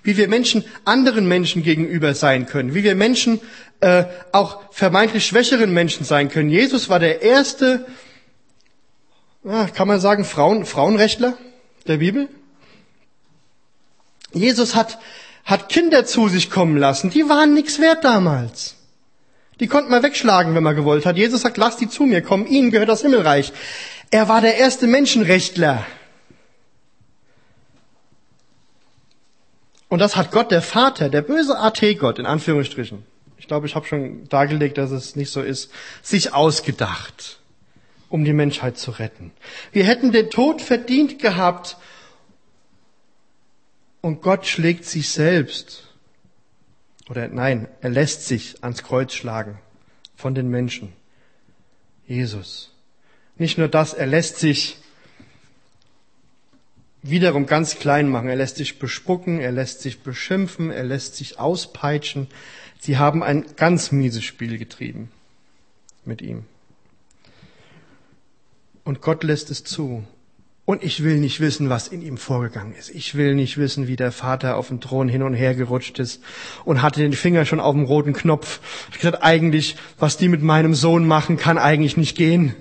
Wie 0.03 0.17
wir 0.17 0.29
Menschen 0.29 0.65
anderen 0.85 1.27
Menschen 1.27 1.63
gegenüber 1.63 2.15
sein 2.15 2.47
können. 2.47 2.75
Wie 2.75 2.85
wir 2.85 2.95
Menschen 2.95 3.41
äh, 3.81 4.05
auch 4.33 4.61
vermeintlich 4.73 5.27
schwächeren 5.27 5.73
Menschen 5.73 6.05
sein 6.05 6.29
können. 6.29 6.51
Jesus 6.51 6.89
war 6.89 6.99
der 6.99 7.23
erste, 7.23 7.87
ja, 9.45 9.67
kann 9.67 9.89
man 9.89 10.01
sagen, 10.01 10.25
Frauen, 10.25 10.67
Frauenrechtler 10.67 11.37
der 11.87 11.99
Bibel. 11.99 12.29
Jesus 14.33 14.75
hat, 14.75 14.99
hat 15.45 15.69
Kinder 15.69 16.05
zu 16.05 16.29
sich 16.29 16.51
kommen 16.51 16.77
lassen. 16.77 17.11
Die 17.11 17.29
waren 17.29 17.55
nichts 17.55 17.81
wert 17.81 18.05
damals. 18.05 18.77
Die 19.61 19.67
konnten 19.67 19.91
man 19.91 20.03
wegschlagen, 20.03 20.55
wenn 20.55 20.63
man 20.63 20.77
gewollt 20.77 21.07
hat. 21.07 21.17
Jesus 21.17 21.41
sagt, 21.41 21.57
lasst 21.57 21.81
die 21.81 21.89
zu 21.89 22.03
mir 22.05 22.21
kommen. 22.21 22.47
Ihnen 22.47 22.71
gehört 22.71 22.91
das 22.91 23.01
Himmelreich. 23.01 23.53
Er 24.11 24.29
war 24.29 24.43
der 24.43 24.57
erste 24.57 24.87
Menschenrechtler. 24.87 25.87
Und 29.89 30.01
das 30.01 30.17
hat 30.17 30.33
Gott, 30.33 30.51
der 30.51 30.63
Vater, 30.63 31.09
der 31.09 31.23
böse 31.23 31.59
AT-Gott 31.59 32.19
in 32.19 32.27
Anführungsstrichen, 32.27 33.05
ich 33.39 33.47
glaube, 33.47 33.67
ich 33.67 33.75
habe 33.75 33.87
schon 33.87 34.29
dargelegt, 34.29 34.79
dass 34.79 34.91
es 34.91 35.15
nicht 35.15 35.31
so 35.31 35.41
ist, 35.41 35.71
sich 36.03 36.33
ausgedacht, 36.33 37.39
um 38.09 38.25
die 38.25 38.33
Menschheit 38.33 38.79
zu 38.79 38.91
retten. 38.91 39.31
Wir 39.73 39.85
hätten 39.85 40.11
den 40.11 40.31
Tod 40.31 40.63
verdient 40.63 41.19
gehabt 41.21 41.77
und 44.01 44.23
Gott 44.23 44.47
schlägt 44.47 44.85
sich 44.85 45.11
selbst. 45.11 45.85
Oder 47.09 47.29
nein, 47.29 47.69
er 47.81 47.91
lässt 47.91 48.27
sich 48.27 48.65
ans 48.65 48.83
Kreuz 48.83 49.13
schlagen 49.13 49.59
von 50.17 50.35
den 50.35 50.49
Menschen. 50.49 50.93
Jesus. 52.07 52.73
Nicht 53.37 53.59
nur 53.59 53.69
das, 53.69 53.95
er 53.95 54.07
lässt 54.07 54.39
sich 54.39 54.79
wiederum 57.11 57.47
ganz 57.47 57.79
klein 57.79 58.09
machen. 58.09 58.29
Er 58.29 58.37
lässt 58.37 58.57
sich 58.57 58.79
bespucken, 58.79 59.41
er 59.41 59.53
lässt 59.53 59.81
sich 59.83 60.01
beschimpfen, 60.01 60.71
er 60.71 60.85
lässt 60.85 61.17
sich 61.17 61.39
auspeitschen. 61.39 62.29
Sie 62.79 62.99
haben 62.99 63.23
ein 63.23 63.45
ganz 63.57 63.93
mieses 63.93 64.25
Spiel 64.25 64.59
getrieben 64.59 65.11
mit 66.05 66.23
ihm. 66.23 66.45
Und 68.85 69.01
Gott 69.01 69.25
lässt 69.25 69.51
es 69.51 69.65
zu. 69.65 70.05
Und 70.65 70.83
ich 70.83 71.05
will 71.05 71.19
nicht 71.19 71.39
wissen, 71.39 71.69
was 71.71 71.87
in 71.87 72.03
ihm 72.03 72.19
vorgegangen 72.19 72.75
ist. 72.75 72.91
Ich 72.91 73.15
will 73.15 73.37
nicht 73.37 73.57
wissen, 73.57 73.87
wie 73.87 73.95
der 73.95 74.11
Vater 74.11 74.57
auf 74.57 74.69
dem 74.69 74.81
Thron 74.81 75.09
hin 75.09 75.23
und 75.23 75.35
her 75.35 75.55
gerutscht 75.55 75.99
ist 76.01 76.23
und 76.65 76.83
hatte 76.83 77.01
den 77.01 77.13
Finger 77.13 77.45
schon 77.45 77.61
auf 77.61 77.75
dem 77.75 77.85
roten 77.85 78.13
Knopf. 78.13 78.61
Ich 78.91 78.99
gesagt, 78.99 79.23
eigentlich, 79.23 79.77
was 79.99 80.17
die 80.17 80.29
mit 80.29 80.43
meinem 80.43 80.75
Sohn 80.75 81.07
machen, 81.07 81.37
kann 81.37 81.57
eigentlich 81.57 81.97
nicht 81.97 82.17
gehen 82.17 82.57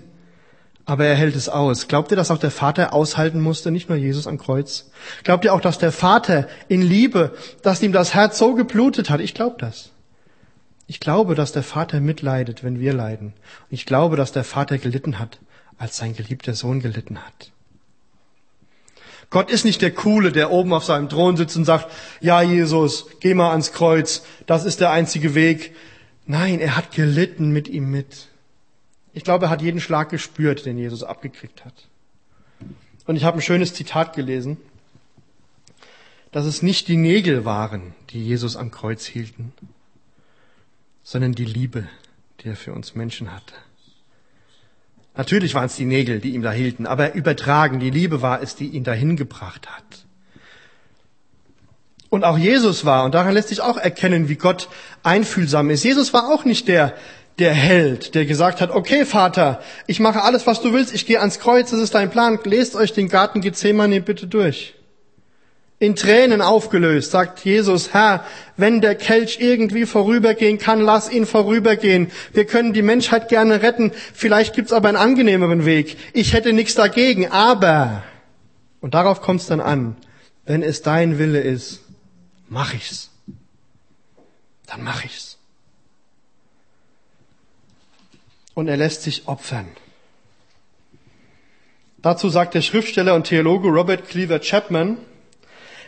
aber 0.86 1.06
er 1.06 1.16
hält 1.16 1.36
es 1.36 1.50
aus. 1.50 1.88
Glaubt 1.88 2.12
ihr, 2.12 2.18
dass 2.18 2.32
auch 2.32 2.38
der 2.38 2.52
Vater 2.52 2.94
aushalten 2.94 3.42
musste, 3.42 3.72
nicht 3.72 3.90
nur 3.90 3.98
Jesus 3.98 4.28
am 4.28 4.38
Kreuz? 4.38 4.92
Glaubt 5.24 5.44
ihr 5.44 5.54
auch, 5.54 5.62
dass 5.62 5.80
der 5.80 5.92
Vater 5.92 6.48
in 6.68 6.82
Liebe, 6.82 7.36
dass 7.64 7.82
ihm 7.82 7.92
das 7.92 8.14
Herz 8.14 8.38
so 8.38 8.54
geblutet 8.54 9.10
hat? 9.10 9.20
Ich 9.20 9.34
glaube 9.34 9.56
das. 9.60 9.92
Ich 10.88 11.00
glaube, 11.00 11.34
dass 11.34 11.52
der 11.52 11.64
Vater 11.64 12.00
mitleidet, 12.00 12.64
wenn 12.64 12.80
wir 12.80 12.94
leiden. 12.94 13.28
Und 13.28 13.72
ich 13.72 13.88
glaube, 13.88 14.16
dass 14.16 14.32
der 14.32 14.44
Vater 14.44 14.78
gelitten 14.78 15.18
hat, 15.18 15.40
als 15.80 15.98
sein 15.98 16.16
geliebter 16.16 16.54
Sohn 16.54 16.80
gelitten 16.80 17.18
hat. 17.18 17.52
Gott 19.32 19.50
ist 19.50 19.66
nicht 19.66 19.82
der 19.82 19.92
Coole, 19.92 20.32
der 20.32 20.52
oben 20.52 20.72
auf 20.72 20.86
seinem 20.86 21.10
Thron 21.10 21.36
sitzt 21.36 21.58
und 21.58 21.66
sagt, 21.66 21.92
ja 22.22 22.44
Jesus, 22.44 23.08
geh 23.20 23.34
mal 23.34 23.50
ans 23.50 23.74
Kreuz, 23.74 24.22
das 24.46 24.66
ist 24.66 24.82
der 24.82 24.92
einzige 24.92 25.34
Weg. 25.34 25.76
Nein, 26.28 26.60
er 26.60 26.78
hat 26.78 26.92
gelitten 26.92 27.50
mit 27.50 27.68
ihm 27.68 27.90
mit. 27.90 28.28
Ich 29.16 29.24
glaube, 29.24 29.46
er 29.46 29.50
hat 29.50 29.62
jeden 29.62 29.80
Schlag 29.80 30.10
gespürt, 30.10 30.66
den 30.66 30.78
Jesus 30.78 31.02
abgekriegt 31.02 31.64
hat. 31.64 31.74
Und 33.08 33.16
ich 33.16 33.24
habe 33.24 33.38
ein 33.38 33.42
schönes 33.42 33.74
Zitat 33.74 34.14
gelesen, 34.14 34.58
dass 36.34 36.46
es 36.46 36.62
nicht 36.62 36.90
die 36.90 36.98
Nägel 36.98 37.46
waren, 37.46 37.96
die 38.10 38.22
Jesus 38.22 38.58
am 38.58 38.72
Kreuz 38.72 39.06
hielten, 39.06 39.54
sondern 41.02 41.32
die 41.32 41.46
Liebe, 41.46 41.88
die 42.42 42.50
er 42.50 42.58
für 42.58 42.74
uns 42.74 42.94
Menschen 42.94 43.32
hatte. 43.32 43.54
Natürlich 45.16 45.56
waren 45.56 45.68
es 45.68 45.78
die 45.78 45.86
Nägel, 45.86 46.20
die 46.20 46.32
ihm 46.32 46.42
da 46.42 46.52
hielten, 46.52 46.86
aber 46.86 47.14
übertragen, 47.14 47.80
die 47.80 47.92
Liebe 47.92 48.22
war 48.22 48.42
es, 48.42 48.58
die 48.58 48.68
ihn 48.68 48.84
dahin 48.84 49.16
gebracht 49.16 49.70
hat. 49.70 50.06
Und 52.10 52.26
auch 52.26 52.38
Jesus 52.38 52.84
war, 52.84 53.06
und 53.06 53.14
daran 53.14 53.34
lässt 53.34 53.48
sich 53.48 53.62
auch 53.62 53.78
erkennen, 53.78 54.28
wie 54.28 54.36
Gott 54.36 54.68
einfühlsam 55.04 55.70
ist. 55.70 55.86
Jesus 55.86 56.12
war 56.12 56.28
auch 56.28 56.44
nicht 56.44 56.68
der, 56.68 56.96
der 57.40 57.54
Held, 57.54 58.16
der 58.16 58.26
gesagt 58.26 58.62
hat, 58.62 58.72
okay 58.72 59.06
Vater, 59.06 59.62
ich 59.88 60.00
mache 60.00 60.22
alles, 60.22 60.48
was 60.48 60.62
du 60.62 60.72
willst, 60.74 60.94
ich 60.94 61.06
gehe 61.06 61.20
ans 61.20 61.40
Kreuz, 61.40 61.72
das 61.72 61.82
ist 61.82 61.94
dein 61.94 62.10
Plan, 62.10 62.40
lest 62.44 62.76
euch 62.76 62.94
den 62.94 63.10
Garten 63.10 63.42
Gethsemane 63.42 64.02
bitte 64.02 64.28
durch. 64.28 64.76
In 65.78 65.98
Tränen 65.98 66.42
aufgelöst, 66.42 67.12
sagt 67.12 67.44
Jesus, 67.44 67.94
Herr, 67.94 68.24
wenn 68.56 68.80
der 68.80 68.96
Kelch 68.96 69.40
irgendwie 69.42 69.86
vorübergehen 69.86 70.58
kann, 70.58 70.80
lass 70.80 71.12
ihn 71.12 71.26
vorübergehen. 71.26 72.12
Wir 72.32 72.46
können 72.46 72.72
die 72.72 72.82
Menschheit 72.82 73.28
gerne 73.28 73.62
retten, 73.62 73.92
vielleicht 74.14 74.56
gibt's 74.56 74.72
aber 74.72 74.88
einen 74.88 74.98
angenehmeren 74.98 75.66
Weg. 75.66 75.98
Ich 76.14 76.32
hätte 76.32 76.54
nichts 76.54 76.76
dagegen, 76.76 77.30
aber, 77.30 78.04
und 78.80 78.94
darauf 78.94 79.22
kommt 79.22 79.42
es 79.42 79.48
dann 79.48 79.60
an, 79.60 79.98
wenn 80.46 80.64
es 80.64 80.82
dein 80.82 81.20
Wille 81.20 81.42
ist, 81.42 81.82
mach 82.48 82.74
ich's. 82.74 83.10
Dann 84.68 84.82
mach 84.82 85.04
ich's. 85.04 85.35
Und 88.56 88.68
er 88.68 88.78
lässt 88.78 89.04
sich 89.04 89.28
opfern. 89.28 89.68
Dazu 92.02 92.30
sagt 92.30 92.56
der 92.56 92.62
Schriftsteller 92.62 93.14
und 93.14 93.28
Theologe 93.28 93.68
Robert 93.68 94.08
Cleaver 94.08 94.40
Chapman, 94.40 94.98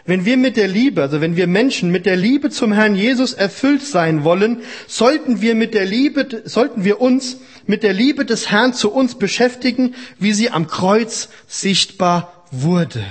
wenn 0.07 0.23
wir 0.23 0.37
mit 0.37 0.55
der 0.55 0.69
Liebe, 0.69 1.01
also 1.01 1.19
wenn 1.19 1.35
wir 1.35 1.47
Menschen 1.47 1.91
mit 1.91 2.05
der 2.05 2.15
Liebe 2.15 2.49
zum 2.49 2.71
Herrn 2.71 2.95
Jesus 2.95 3.33
erfüllt 3.33 3.83
sein 3.83 4.23
wollen, 4.23 4.61
sollten 4.87 5.41
wir 5.41 5.53
mit 5.53 5.73
der 5.73 5.85
Liebe, 5.85 6.43
sollten 6.45 6.85
wir 6.85 7.01
uns 7.01 7.41
mit 7.65 7.83
der 7.83 7.91
Liebe 7.91 8.23
des 8.23 8.49
Herrn 8.49 8.73
zu 8.73 8.91
uns 8.91 9.19
beschäftigen, 9.19 9.95
wie 10.17 10.31
sie 10.31 10.49
am 10.49 10.67
Kreuz 10.67 11.27
sichtbar 11.45 12.45
wurde. 12.51 13.05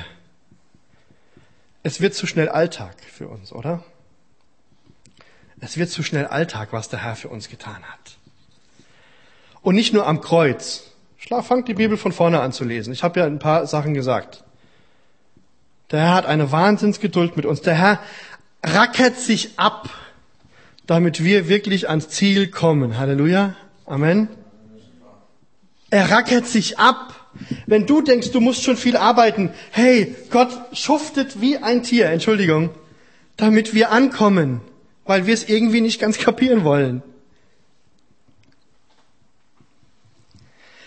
Es 1.83 2.01
wird 2.01 2.14
zu 2.14 2.27
schnell 2.27 2.49
Alltag 2.49 2.97
für 3.12 3.29
uns, 3.29 3.53
oder? 3.53 3.85
Es 5.61 5.77
wird 5.77 5.90
zu 5.90 6.03
schnell 6.03 6.27
Alltag, 6.27 6.73
was 6.73 6.88
der 6.88 7.05
Herr 7.05 7.14
für 7.14 7.29
uns 7.29 7.51
getan 7.51 7.85
hat. 7.85 8.15
Und 9.66 9.74
nicht 9.74 9.92
nur 9.92 10.07
am 10.07 10.20
Kreuz. 10.20 10.92
Schlaf, 11.16 11.48
fangt 11.48 11.66
die 11.66 11.74
Bibel 11.74 11.96
von 11.96 12.12
vorne 12.12 12.40
an 12.40 12.52
zu 12.52 12.62
lesen. 12.62 12.92
Ich 12.92 13.02
habe 13.02 13.18
ja 13.18 13.26
ein 13.26 13.40
paar 13.40 13.66
Sachen 13.66 13.94
gesagt. 13.94 14.44
Der 15.90 16.02
Herr 16.02 16.14
hat 16.14 16.24
eine 16.24 16.52
Wahnsinnsgeduld 16.52 17.37
mit 17.37 17.46
uns. 17.46 17.62
Der 17.62 17.74
Herr 17.74 17.98
rackert 18.62 19.18
sich 19.18 19.59
ab, 19.59 19.90
damit 20.87 21.24
wir 21.24 21.48
wirklich 21.48 21.88
ans 21.88 22.11
Ziel 22.11 22.46
kommen. 22.46 22.96
Halleluja. 22.96 23.57
Amen. 23.87 24.29
Er 25.90 26.12
rackert 26.12 26.46
sich 26.46 26.79
ab. 26.79 27.29
Wenn 27.66 27.87
du 27.87 28.02
denkst, 28.02 28.31
du 28.31 28.40
musst 28.40 28.62
schon 28.62 28.76
viel 28.76 28.96
arbeiten, 28.96 29.50
hey, 29.72 30.14
Gott 30.31 30.57
schuftet 30.74 31.40
wie 31.40 31.59
ein 31.59 31.83
Tier, 31.83 32.09
Entschuldigung, 32.09 32.70
damit 33.37 33.74
wir 33.74 33.90
ankommen, 33.90 34.61
weil 35.07 35.26
wir 35.26 35.35
es 35.35 35.48
irgendwie 35.48 35.81
nicht 35.81 36.00
ganz 36.00 36.18
kapieren 36.20 36.62
wollen. 36.62 37.02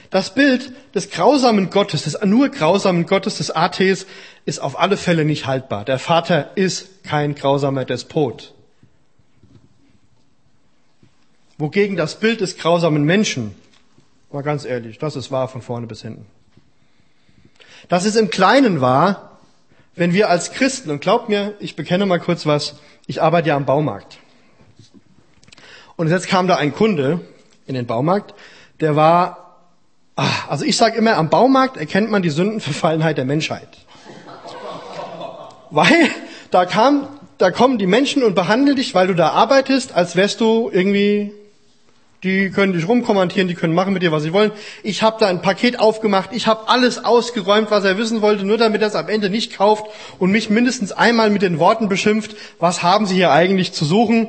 Das 0.10 0.34
Bild 0.34 0.72
des 0.96 1.12
grausamen 1.12 1.70
Gottes, 1.70 2.04
des 2.04 2.20
nur 2.24 2.50
grausamen 2.50 3.06
Gottes, 3.06 3.38
des 3.38 3.52
Atheis, 3.56 4.08
ist 4.46 4.60
auf 4.60 4.80
alle 4.80 4.98
Fälle 4.98 5.24
nicht 5.24 5.46
haltbar. 5.46 5.86
Der 5.86 6.00
Vater 6.00 6.52
ist 6.56 7.04
kein 7.04 7.36
grausamer 7.36 7.86
Despot. 7.86 8.54
Wogegen 11.60 11.96
das 11.96 12.20
Bild 12.20 12.42
des 12.42 12.58
grausamen 12.58 13.04
Menschen, 13.04 13.54
mal 14.32 14.42
ganz 14.42 14.66
ehrlich, 14.66 14.98
das 14.98 15.16
ist 15.16 15.30
wahr 15.30 15.48
von 15.48 15.62
vorne 15.62 15.86
bis 15.88 16.02
hinten. 16.02 16.26
Das 17.88 18.06
ist 18.06 18.16
im 18.16 18.30
Kleinen 18.30 18.82
wahr, 18.82 19.40
wenn 19.96 20.14
wir 20.14 20.30
als 20.30 20.52
Christen, 20.52 20.90
und 20.90 21.02
glaubt 21.02 21.30
mir, 21.30 21.56
ich 21.60 21.76
bekenne 21.76 22.06
mal 22.06 22.20
kurz 22.20 22.46
was, 22.46 22.76
ich 23.06 23.22
arbeite 23.22 23.50
ja 23.50 23.56
am 23.56 23.66
Baumarkt. 23.66 24.20
Und 25.98 26.10
jetzt 26.10 26.28
kam 26.28 26.48
da 26.48 26.56
ein 26.56 26.74
Kunde 26.74 27.20
in 27.68 27.76
den 27.76 27.86
Baumarkt, 27.86 28.34
der 28.80 28.96
war, 28.96 29.49
ach, 30.20 30.50
also 30.50 30.66
ich 30.66 30.78
sage 30.78 30.98
immer, 30.98 31.16
am 31.18 31.30
Baumarkt 31.30 31.78
erkennt 31.78 32.12
man 32.12 32.22
die 32.22 32.30
Sündenverfallenheit 32.30 33.18
der 33.18 33.26
Menschheit. 33.26 33.70
Weil 35.72 36.10
da 36.52 36.66
kam, 36.66 37.08
da 37.38 37.52
kommen 37.52 37.78
die 37.78 37.88
Menschen 37.88 38.24
und 38.24 38.36
behandeln 38.36 38.76
dich, 38.76 38.94
weil 38.94 39.08
du 39.08 39.16
da 39.16 39.30
arbeitest, 39.30 39.94
als 39.94 40.16
wärst 40.16 40.42
du 40.42 40.70
irgendwie 40.72 41.34
die 42.24 42.50
können 42.50 42.74
dich 42.74 42.86
rumkommentieren, 42.86 43.48
die 43.48 43.54
können 43.56 43.74
machen 43.74 43.94
mit 43.94 44.04
dir, 44.04 44.12
was 44.12 44.24
sie 44.24 44.34
wollen. 44.34 44.52
Ich 44.84 45.04
habe 45.04 45.16
da 45.22 45.28
ein 45.28 45.42
Paket 45.42 45.80
aufgemacht, 45.80 46.32
ich 46.34 46.48
habe 46.48 46.68
alles 46.68 47.06
ausgeräumt, 47.06 47.72
was 47.72 47.86
er 47.86 47.98
wissen 47.98 48.22
wollte, 48.22 48.46
nur 48.46 48.58
damit 48.58 48.82
er 48.82 48.90
es 48.90 48.96
am 48.96 49.08
Ende 49.08 49.30
nicht 49.30 49.56
kauft 49.56 49.86
und 50.20 50.30
mich 50.30 50.50
mindestens 50.50 50.92
einmal 50.92 51.30
mit 51.30 51.44
den 51.44 51.60
Worten 51.60 51.88
beschimpft, 51.88 52.36
was 52.60 52.84
haben 52.84 53.06
Sie 53.06 53.16
hier 53.16 53.32
eigentlich 53.32 53.72
zu 53.72 53.86
suchen? 53.86 54.28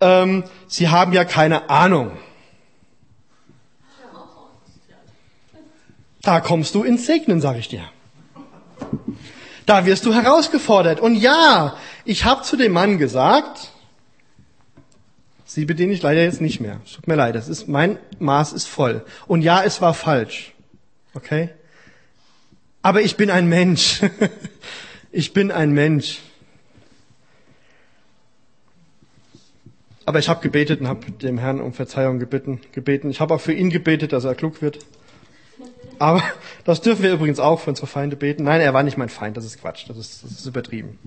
Ähm, 0.00 0.44
sie 0.66 0.88
haben 0.88 1.12
ja 1.12 1.26
keine 1.26 1.68
Ahnung. 1.68 2.12
Da 6.26 6.40
kommst 6.40 6.74
du 6.74 6.82
ins 6.82 7.06
Segnen, 7.06 7.40
sag 7.40 7.56
ich 7.56 7.68
dir. 7.68 7.88
Da 9.64 9.86
wirst 9.86 10.04
du 10.06 10.12
herausgefordert. 10.12 10.98
Und 10.98 11.14
ja, 11.14 11.76
ich 12.04 12.24
habe 12.24 12.42
zu 12.42 12.56
dem 12.56 12.72
Mann 12.72 12.98
gesagt, 12.98 13.70
Sie 15.44 15.64
bediene 15.64 15.92
ich 15.92 16.02
leider 16.02 16.22
jetzt 16.22 16.40
nicht 16.40 16.58
mehr. 16.58 16.80
Tut 16.92 17.06
mir 17.06 17.14
leid, 17.14 17.36
das 17.36 17.48
ist, 17.48 17.68
mein 17.68 18.00
Maß 18.18 18.52
ist 18.52 18.66
voll. 18.66 19.06
Und 19.28 19.42
ja, 19.42 19.62
es 19.62 19.80
war 19.80 19.94
falsch. 19.94 20.52
Okay? 21.14 21.50
Aber 22.82 23.02
ich 23.02 23.16
bin 23.16 23.30
ein 23.30 23.48
Mensch. 23.48 24.02
ich 25.12 25.32
bin 25.32 25.52
ein 25.52 25.70
Mensch. 25.70 26.18
Aber 30.04 30.18
ich 30.18 30.28
habe 30.28 30.42
gebetet 30.42 30.80
und 30.80 30.88
habe 30.88 31.12
dem 31.12 31.38
Herrn 31.38 31.60
um 31.60 31.72
Verzeihung 31.72 32.18
gebeten. 32.18 32.60
gebeten. 32.72 33.10
Ich 33.10 33.20
habe 33.20 33.32
auch 33.32 33.40
für 33.40 33.52
ihn 33.52 33.70
gebetet, 33.70 34.12
dass 34.12 34.24
er 34.24 34.34
klug 34.34 34.60
wird. 34.60 34.80
Aber 35.98 36.22
das 36.64 36.80
dürfen 36.80 37.02
wir 37.02 37.12
übrigens 37.12 37.38
auch 37.38 37.60
für 37.60 37.70
unsere 37.70 37.86
Feinde 37.86 38.16
beten. 38.16 38.44
Nein, 38.44 38.60
er 38.60 38.74
war 38.74 38.82
nicht 38.82 38.98
mein 38.98 39.08
Feind, 39.08 39.36
das 39.36 39.44
ist 39.44 39.60
Quatsch, 39.60 39.88
das 39.88 39.96
ist, 39.96 40.24
das 40.24 40.32
ist 40.32 40.46
übertrieben. 40.46 40.98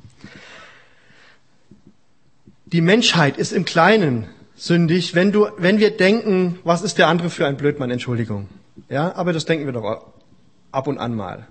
Die 2.65 2.81
Menschheit 2.81 3.37
ist 3.37 3.51
im 3.51 3.65
Kleinen 3.65 4.27
sündig, 4.55 5.15
wenn 5.15 5.31
du, 5.31 5.47
wenn 5.57 5.79
wir 5.79 5.95
denken, 5.95 6.59
was 6.63 6.81
ist 6.81 6.97
der 6.97 7.07
andere 7.07 7.29
für 7.29 7.47
ein 7.47 7.57
Blödmann, 7.57 7.91
Entschuldigung. 7.91 8.47
Ja, 8.89 9.15
aber 9.15 9.33
das 9.33 9.45
denken 9.45 9.65
wir 9.65 9.73
doch 9.73 10.05
ab 10.71 10.87
und 10.87 10.97
an 10.97 11.15
mal. 11.15 11.47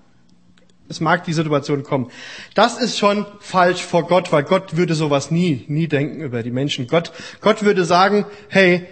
Es 0.87 0.99
mag 0.99 1.23
die 1.23 1.33
Situation 1.33 1.83
kommen. 1.83 2.09
Das 2.55 2.79
ist 2.79 2.97
schon 2.97 3.25
falsch 3.39 3.83
vor 3.83 4.07
Gott, 4.07 4.31
weil 4.31 4.43
Gott 4.43 4.75
würde 4.75 4.95
sowas 4.95 5.29
nie, 5.29 5.65
nie 5.67 5.87
denken 5.87 6.21
über 6.21 6.41
die 6.41 6.51
Menschen. 6.51 6.87
Gott, 6.87 7.11
Gott 7.41 7.63
würde 7.63 7.85
sagen, 7.85 8.25
hey, 8.47 8.87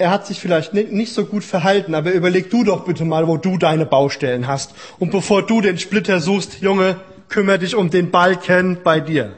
er 0.00 0.10
hat 0.10 0.26
sich 0.26 0.40
vielleicht 0.40 0.72
nicht 0.72 1.12
so 1.12 1.26
gut 1.26 1.44
verhalten, 1.44 1.94
aber 1.94 2.12
überleg 2.12 2.48
du 2.50 2.64
doch 2.64 2.86
bitte 2.86 3.04
mal, 3.04 3.28
wo 3.28 3.36
du 3.36 3.58
deine 3.58 3.84
Baustellen 3.84 4.46
hast. 4.46 4.74
Und 4.98 5.12
bevor 5.12 5.46
du 5.46 5.60
den 5.60 5.76
Splitter 5.78 6.20
suchst, 6.20 6.62
Junge, 6.62 6.96
kümmere 7.28 7.58
dich 7.58 7.74
um 7.74 7.90
den 7.90 8.10
Balken 8.10 8.78
bei 8.82 9.00
dir. 9.00 9.36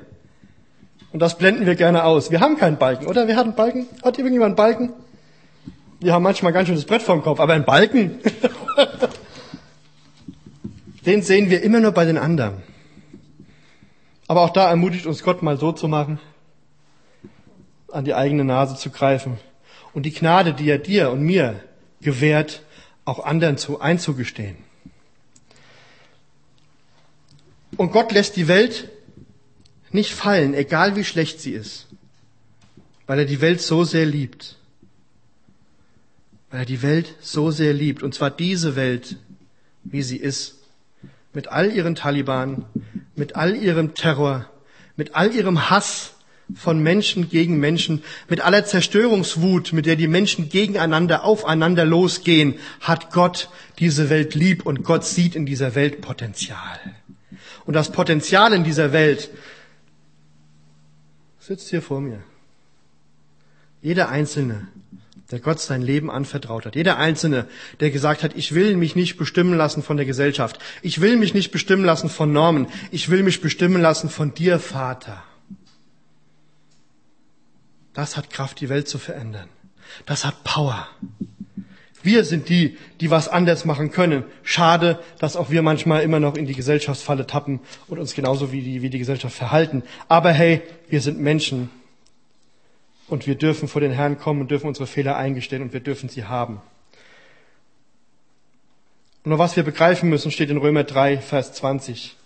Und 1.12 1.18
das 1.18 1.36
blenden 1.36 1.66
wir 1.66 1.74
gerne 1.74 2.04
aus. 2.04 2.30
Wir 2.30 2.38
haben 2.40 2.56
keinen 2.56 2.76
Balken, 2.78 3.06
oder? 3.06 3.26
Wir 3.26 3.34
hatten 3.34 3.56
Balken? 3.56 3.88
Hat 4.04 4.18
irgendjemand 4.18 4.50
einen 4.50 4.56
Balken? 4.56 4.92
Wir 5.98 6.12
haben 6.12 6.22
manchmal 6.22 6.52
ganz 6.52 6.68
schön 6.68 6.76
das 6.76 6.84
Brett 6.84 7.02
vorm 7.02 7.24
Kopf, 7.24 7.40
aber 7.40 7.54
einen 7.54 7.64
Balken? 7.64 8.20
Den 11.06 11.22
sehen 11.22 11.50
wir 11.50 11.64
immer 11.64 11.80
nur 11.80 11.90
bei 11.90 12.04
den 12.04 12.18
anderen. 12.18 12.62
Aber 14.28 14.42
auch 14.42 14.50
da 14.50 14.70
ermutigt 14.70 15.06
uns 15.06 15.24
Gott 15.24 15.42
mal 15.42 15.58
so 15.58 15.72
zu 15.72 15.88
machen, 15.88 16.20
an 17.90 18.04
die 18.04 18.14
eigene 18.14 18.44
Nase 18.44 18.76
zu 18.76 18.90
greifen 18.90 19.38
und 19.94 20.04
die 20.04 20.12
Gnade, 20.12 20.54
die 20.54 20.68
er 20.68 20.78
dir 20.78 21.10
und 21.10 21.22
mir 21.22 21.62
gewährt, 22.00 22.62
auch 23.04 23.24
anderen 23.24 23.56
zu, 23.56 23.80
einzugestehen. 23.80 24.56
Und 27.76 27.92
Gott 27.92 28.12
lässt 28.12 28.36
die 28.36 28.48
Welt 28.48 28.90
nicht 29.90 30.12
fallen, 30.12 30.54
egal 30.54 30.96
wie 30.96 31.04
schlecht 31.04 31.40
sie 31.40 31.52
ist, 31.52 31.88
weil 33.06 33.18
er 33.18 33.24
die 33.24 33.40
Welt 33.40 33.60
so 33.60 33.84
sehr 33.84 34.06
liebt. 34.06 34.56
Weil 36.50 36.60
er 36.60 36.66
die 36.66 36.82
Welt 36.82 37.14
so 37.20 37.50
sehr 37.50 37.72
liebt, 37.72 38.02
und 38.02 38.14
zwar 38.14 38.30
diese 38.30 38.76
Welt, 38.76 39.16
wie 39.84 40.02
sie 40.02 40.16
ist, 40.16 40.58
mit 41.32 41.48
all 41.48 41.72
ihren 41.72 41.94
Taliban, 41.94 42.66
mit 43.16 43.36
all 43.36 43.56
ihrem 43.56 43.94
Terror, 43.94 44.50
mit 44.96 45.14
all 45.14 45.34
ihrem 45.34 45.70
Hass 45.70 46.14
von 46.54 46.82
Menschen 46.82 47.28
gegen 47.28 47.58
Menschen, 47.58 48.02
mit 48.28 48.40
aller 48.40 48.64
Zerstörungswut, 48.64 49.72
mit 49.72 49.86
der 49.86 49.96
die 49.96 50.08
Menschen 50.08 50.48
gegeneinander, 50.48 51.24
aufeinander 51.24 51.84
losgehen, 51.84 52.54
hat 52.80 53.10
Gott 53.10 53.48
diese 53.78 54.10
Welt 54.10 54.34
lieb 54.34 54.66
und 54.66 54.84
Gott 54.84 55.04
sieht 55.04 55.34
in 55.34 55.46
dieser 55.46 55.74
Welt 55.74 56.00
Potenzial. 56.00 56.78
Und 57.64 57.74
das 57.74 57.92
Potenzial 57.92 58.52
in 58.52 58.64
dieser 58.64 58.92
Welt 58.92 59.30
sitzt 61.38 61.70
hier 61.70 61.82
vor 61.82 62.00
mir. 62.00 62.22
Jeder 63.80 64.08
Einzelne, 64.08 64.68
der 65.30 65.40
Gott 65.40 65.60
sein 65.60 65.82
Leben 65.82 66.10
anvertraut 66.10 66.66
hat. 66.66 66.76
Jeder 66.76 66.98
Einzelne, 66.98 67.48
der 67.80 67.90
gesagt 67.90 68.22
hat, 68.22 68.36
ich 68.36 68.54
will 68.54 68.76
mich 68.76 68.94
nicht 68.94 69.16
bestimmen 69.16 69.56
lassen 69.56 69.82
von 69.82 69.96
der 69.96 70.06
Gesellschaft. 70.06 70.58
Ich 70.82 71.00
will 71.00 71.16
mich 71.16 71.34
nicht 71.34 71.50
bestimmen 71.50 71.84
lassen 71.84 72.10
von 72.10 72.32
Normen. 72.32 72.66
Ich 72.90 73.08
will 73.08 73.22
mich 73.22 73.40
bestimmen 73.40 73.80
lassen 73.80 74.10
von 74.10 74.34
dir, 74.34 74.58
Vater. 74.58 75.24
Das 77.94 78.16
hat 78.16 78.30
Kraft, 78.30 78.60
die 78.60 78.68
Welt 78.68 78.88
zu 78.88 78.98
verändern. 78.98 79.48
Das 80.06 80.24
hat 80.24 80.44
Power. 80.44 80.88
Wir 82.02 82.24
sind 82.24 82.48
die, 82.48 82.76
die 83.00 83.10
was 83.10 83.28
anders 83.28 83.64
machen 83.64 83.92
können. 83.92 84.24
Schade, 84.42 84.98
dass 85.18 85.36
auch 85.36 85.50
wir 85.50 85.62
manchmal 85.62 86.02
immer 86.02 86.18
noch 86.18 86.36
in 86.36 86.46
die 86.46 86.54
Gesellschaftsfalle 86.54 87.26
tappen 87.26 87.60
und 87.86 87.98
uns 87.98 88.14
genauso 88.14 88.50
wie 88.50 88.62
die, 88.62 88.82
wie 88.82 88.90
die 88.90 88.98
Gesellschaft 88.98 89.36
verhalten. 89.36 89.84
Aber 90.08 90.32
hey, 90.32 90.62
wir 90.88 91.00
sind 91.00 91.20
Menschen. 91.20 91.70
Und 93.06 93.26
wir 93.26 93.34
dürfen 93.34 93.68
vor 93.68 93.80
den 93.80 93.92
Herrn 93.92 94.18
kommen 94.18 94.40
und 94.40 94.50
dürfen 94.50 94.66
unsere 94.66 94.86
Fehler 94.86 95.16
eingestehen 95.16 95.62
und 95.62 95.72
wir 95.72 95.80
dürfen 95.80 96.08
sie 96.08 96.24
haben. 96.24 96.62
Und 99.22 99.30
nur 99.30 99.38
was 99.38 99.54
wir 99.54 99.62
begreifen 99.62 100.08
müssen, 100.08 100.32
steht 100.32 100.50
in 100.50 100.56
Römer 100.56 100.84
3, 100.84 101.18
Vers 101.18 101.52
20. 101.52 102.16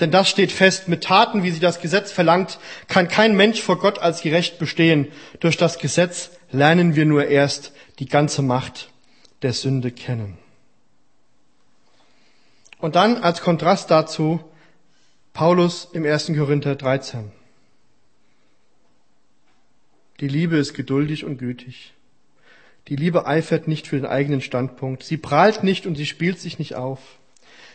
Denn 0.00 0.10
das 0.10 0.28
steht 0.28 0.52
fest, 0.52 0.88
mit 0.88 1.04
Taten, 1.04 1.42
wie 1.42 1.50
sie 1.50 1.60
das 1.60 1.80
Gesetz 1.80 2.12
verlangt, 2.12 2.58
kann 2.86 3.08
kein 3.08 3.34
Mensch 3.34 3.62
vor 3.62 3.78
Gott 3.78 3.98
als 3.98 4.20
gerecht 4.20 4.58
bestehen. 4.58 5.08
Durch 5.40 5.56
das 5.56 5.78
Gesetz 5.78 6.30
lernen 6.50 6.96
wir 6.96 7.06
nur 7.06 7.26
erst 7.26 7.72
die 7.98 8.06
ganze 8.06 8.42
Macht 8.42 8.90
der 9.42 9.54
Sünde 9.54 9.90
kennen. 9.90 10.36
Und 12.78 12.94
dann 12.94 13.16
als 13.16 13.40
Kontrast 13.40 13.90
dazu 13.90 14.40
Paulus 15.32 15.88
im 15.92 16.04
1. 16.04 16.32
Korinther 16.36 16.76
13. 16.76 17.32
Die 20.20 20.28
Liebe 20.28 20.56
ist 20.56 20.74
geduldig 20.74 21.24
und 21.24 21.38
gütig. 21.38 21.94
Die 22.88 22.96
Liebe 22.96 23.26
eifert 23.26 23.66
nicht 23.66 23.86
für 23.86 23.96
den 23.96 24.06
eigenen 24.06 24.40
Standpunkt. 24.40 25.02
Sie 25.02 25.16
prahlt 25.16 25.62
nicht 25.62 25.86
und 25.86 25.96
sie 25.96 26.06
spielt 26.06 26.38
sich 26.38 26.58
nicht 26.58 26.74
auf. 26.74 27.18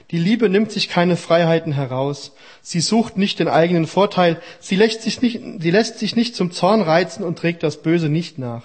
Die 0.10 0.18
Liebe 0.18 0.50
nimmt 0.50 0.72
sich 0.72 0.90
keine 0.90 1.16
Freiheiten 1.16 1.72
heraus. 1.72 2.34
Sie 2.62 2.82
sucht 2.82 3.18
nicht 3.18 3.40
den 3.40 3.48
eigenen 3.48 3.88
Vorteil. 3.88 4.42
Sie 4.60 4.76
lässt 4.76 5.04
sich 5.04 5.22
nicht, 5.22 5.40
sie 5.60 5.72
lässt 5.72 6.00
sich 6.00 6.16
nicht 6.16 6.36
zum 6.36 6.52
Zorn 6.52 6.82
reizen 6.82 7.24
und 7.24 7.38
trägt 7.38 7.64
das 7.64 7.82
Böse 7.82 8.10
nicht 8.10 8.40
nach. 8.40 8.64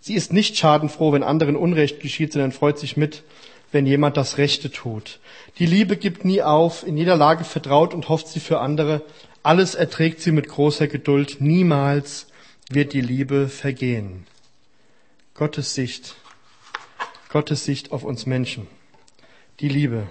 Sie 0.00 0.14
ist 0.14 0.32
nicht 0.32 0.56
schadenfroh, 0.56 1.12
wenn 1.12 1.22
anderen 1.22 1.56
Unrecht 1.56 2.00
geschieht, 2.00 2.32
sondern 2.32 2.52
freut 2.52 2.78
sich 2.78 2.96
mit, 2.96 3.22
wenn 3.72 3.86
jemand 3.86 4.16
das 4.16 4.38
Rechte 4.38 4.70
tut. 4.70 5.20
Die 5.58 5.66
Liebe 5.66 5.96
gibt 5.96 6.24
nie 6.24 6.42
auf, 6.42 6.86
in 6.86 6.96
jeder 6.96 7.16
Lage 7.16 7.44
vertraut 7.44 7.94
und 7.94 8.08
hofft 8.08 8.28
sie 8.28 8.40
für 8.40 8.60
andere. 8.60 9.02
Alles 9.42 9.74
erträgt 9.74 10.20
sie 10.20 10.32
mit 10.32 10.48
großer 10.48 10.88
Geduld. 10.88 11.36
Niemals 11.40 12.26
wird 12.70 12.92
die 12.92 13.00
Liebe 13.00 13.48
vergehen. 13.48 14.26
Gottes 15.34 15.74
Sicht, 15.74 16.16
Gottes 17.28 17.64
Sicht 17.64 17.92
auf 17.92 18.04
uns 18.04 18.26
Menschen. 18.26 18.66
Die 19.60 19.68
Liebe. 19.68 20.06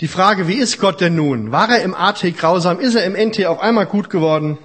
Die 0.00 0.08
Frage, 0.08 0.48
wie 0.48 0.54
ist 0.54 0.80
Gott 0.80 1.00
denn 1.00 1.14
nun? 1.14 1.52
War 1.52 1.68
er 1.70 1.82
im 1.82 1.94
AT 1.94 2.22
grausam? 2.36 2.80
Ist 2.80 2.96
er 2.96 3.04
im 3.04 3.14
NT 3.14 3.46
auf 3.46 3.60
einmal 3.60 3.86
gut 3.86 4.10
geworden? 4.10 4.58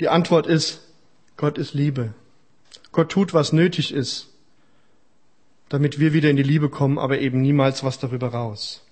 Die 0.00 0.08
Antwort 0.08 0.46
ist, 0.46 0.82
Gott 1.36 1.56
ist 1.56 1.72
Liebe. 1.72 2.12
Gott 2.92 3.10
tut, 3.10 3.32
was 3.32 3.52
nötig 3.52 3.92
ist, 3.92 4.28
damit 5.70 5.98
wir 5.98 6.12
wieder 6.12 6.28
in 6.28 6.36
die 6.36 6.42
Liebe 6.42 6.68
kommen, 6.68 6.98
aber 6.98 7.18
eben 7.18 7.40
niemals 7.40 7.84
was 7.84 7.98
darüber 7.98 8.28
raus. 8.28 8.82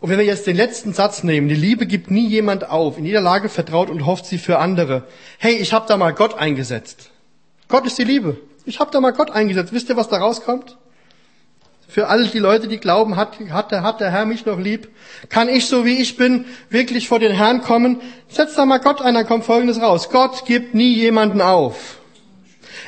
Und 0.00 0.10
wenn 0.10 0.18
wir 0.18 0.24
jetzt 0.24 0.46
den 0.46 0.56
letzten 0.56 0.92
Satz 0.92 1.24
nehmen, 1.24 1.48
die 1.48 1.56
Liebe 1.56 1.86
gibt 1.86 2.10
nie 2.10 2.28
jemand 2.28 2.70
auf, 2.70 2.98
in 2.98 3.04
jeder 3.04 3.20
Lage 3.20 3.48
vertraut 3.48 3.90
und 3.90 4.06
hofft 4.06 4.26
sie 4.26 4.38
für 4.38 4.58
andere. 4.60 5.04
Hey, 5.38 5.56
ich 5.56 5.72
habe 5.72 5.88
da 5.88 5.96
mal 5.96 6.14
Gott 6.14 6.34
eingesetzt. 6.34 7.10
Gott 7.66 7.84
ist 7.84 7.98
die 7.98 8.04
Liebe. 8.04 8.36
Ich 8.64 8.78
habe 8.78 8.92
da 8.92 9.00
mal 9.00 9.12
Gott 9.12 9.32
eingesetzt. 9.32 9.72
Wisst 9.72 9.88
ihr, 9.88 9.96
was 9.96 10.08
da 10.08 10.18
rauskommt? 10.18 10.76
Für 11.90 12.08
all 12.08 12.26
die 12.26 12.38
Leute, 12.38 12.68
die 12.68 12.76
glauben, 12.76 13.16
hat, 13.16 13.38
hat, 13.50 13.72
der, 13.72 13.82
hat 13.82 14.00
der 14.00 14.10
Herr 14.10 14.26
mich 14.26 14.44
noch 14.44 14.58
lieb? 14.58 14.88
Kann 15.30 15.48
ich, 15.48 15.66
so 15.66 15.86
wie 15.86 15.96
ich 15.96 16.18
bin, 16.18 16.44
wirklich 16.68 17.08
vor 17.08 17.18
den 17.18 17.32
Herrn 17.32 17.62
kommen? 17.62 18.02
Setz 18.28 18.54
da 18.56 18.66
mal 18.66 18.78
Gott 18.78 19.00
ein, 19.00 19.14
dann 19.14 19.26
kommt 19.26 19.46
Folgendes 19.46 19.80
raus. 19.80 20.10
Gott 20.10 20.44
gibt 20.44 20.74
nie 20.74 20.92
jemanden 20.92 21.40
auf. 21.40 21.96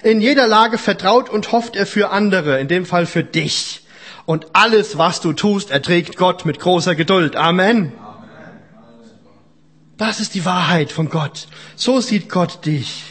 In 0.03 0.21
jeder 0.21 0.47
Lage 0.47 0.77
vertraut 0.77 1.31
und 1.31 1.51
hofft 1.51 1.77
er 1.77 1.87
für 1.87 2.11
andere, 2.11 2.61
in 2.61 2.69
dem 2.69 2.85
Fall 2.85 3.07
für 3.07 3.25
dich. 3.25 3.87
Und 4.27 4.49
alles, 4.53 4.99
was 4.99 5.23
du 5.23 5.33
tust, 5.33 5.71
erträgt 5.71 6.17
Gott 6.17 6.45
mit 6.45 6.61
großer 6.61 6.95
Geduld. 6.95 7.37
Amen. 7.37 7.95
Das 9.97 10.21
ist 10.21 10.35
die 10.35 10.45
Wahrheit 10.45 10.93
von 10.93 11.09
Gott. 11.09 11.49
So 11.75 12.01
sieht 12.01 12.29
Gott 12.29 12.67
dich. 12.67 13.05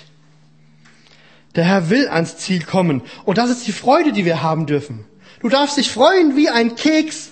Der 1.56 1.64
Herr 1.64 1.90
will 1.90 2.08
ans 2.10 2.38
Ziel 2.38 2.64
kommen. 2.64 3.02
Und 3.26 3.40
das 3.40 3.50
ist 3.50 3.66
die 3.66 3.72
Freude, 3.72 4.14
die 4.14 4.26
wir 4.26 4.44
haben 4.44 4.68
dürfen. 4.68 5.09
Du 5.42 5.50
darfst 5.50 5.78
dich 5.78 5.90
freuen 5.90 6.36
wie 6.36 6.50
ein 6.50 6.76
Keks, 6.76 7.30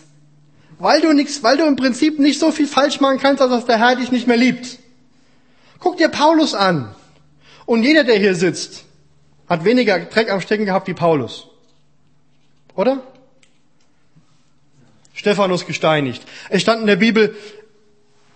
weil 0.79 1.01
du 1.01 1.13
nichts, 1.13 1.43
weil 1.43 1.57
du 1.57 1.65
im 1.65 1.75
Prinzip 1.75 2.19
nicht 2.19 2.39
so 2.39 2.51
viel 2.51 2.67
falsch 2.67 2.99
machen 2.99 3.19
kannst, 3.19 3.41
als 3.41 3.51
dass 3.51 3.65
der 3.65 3.79
Herr 3.79 3.95
dich 3.95 4.11
nicht 4.11 4.27
mehr 4.27 4.37
liebt. 4.37 4.79
Guck 5.79 5.97
dir 5.97 6.09
Paulus 6.09 6.53
an. 6.53 6.95
Und 7.65 7.83
jeder, 7.83 8.03
der 8.03 8.17
hier 8.17 8.35
sitzt, 8.35 8.85
hat 9.49 9.65
weniger 9.65 9.99
Dreck 9.99 10.31
am 10.31 10.41
Stecken 10.41 10.65
gehabt 10.65 10.87
wie 10.87 10.93
Paulus. 10.93 11.47
Oder? 12.75 13.01
Stephanus 15.13 15.65
gesteinigt. 15.65 16.23
Es 16.49 16.61
stand 16.61 16.81
in 16.81 16.87
der 16.87 16.95
Bibel, 16.95 17.35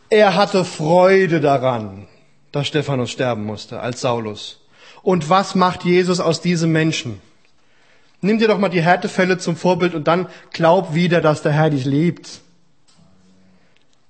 er 0.10 0.36
hatte 0.36 0.66
Freude 0.66 1.40
daran, 1.40 2.08
dass 2.52 2.68
Stephanus 2.68 3.12
sterben 3.12 3.46
musste 3.46 3.80
als 3.80 4.02
Saulus. 4.02 4.60
Und 5.04 5.30
was 5.30 5.56
macht 5.56 5.86
Jesus 5.86 6.20
aus 6.20 6.42
diesem 6.42 6.72
Menschen? 6.72 7.22
Nimm 8.22 8.38
dir 8.38 8.48
doch 8.48 8.60
mal 8.60 8.70
die 8.70 8.82
Härtefälle 8.82 9.40
zum 9.40 9.56
Vorbild 9.56 9.96
und 9.96 10.08
dann 10.08 10.28
glaub 10.52 10.94
wieder, 10.94 11.22
dass 11.22 11.42
der 11.42 11.52
Herr 11.52 11.72
dich 11.72 11.86
liebt. 11.86 12.42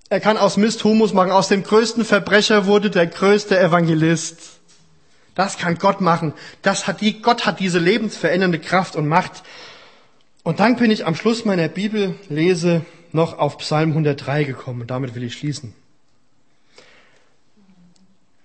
Er 0.09 0.19
kann 0.19 0.35
aus 0.35 0.57
Mist 0.57 0.83
Humus 0.83 1.13
machen. 1.13 1.31
Aus 1.31 1.47
dem 1.47 1.63
größten 1.63 2.03
Verbrecher 2.03 2.65
wurde 2.65 2.89
der 2.89 3.07
größte 3.07 3.57
Evangelist. 3.57 4.59
Das 5.35 5.57
kann 5.57 5.77
Gott 5.77 6.01
machen. 6.01 6.33
Das 6.61 6.85
hat 6.87 6.99
die, 6.99 7.21
Gott 7.21 7.45
hat 7.45 7.61
diese 7.61 7.79
lebensverändernde 7.79 8.59
Kraft 8.59 8.97
und 8.97 9.07
Macht. 9.07 9.43
Und 10.43 10.59
dann 10.59 10.75
bin 10.75 10.91
ich 10.91 11.05
am 11.05 11.15
Schluss 11.15 11.45
meiner 11.45 11.69
Bibellese 11.69 12.85
noch 13.13 13.37
auf 13.37 13.59
Psalm 13.59 13.91
103 13.91 14.43
gekommen. 14.43 14.81
Und 14.81 14.91
damit 14.91 15.15
will 15.15 15.23
ich 15.23 15.35
schließen. 15.35 15.73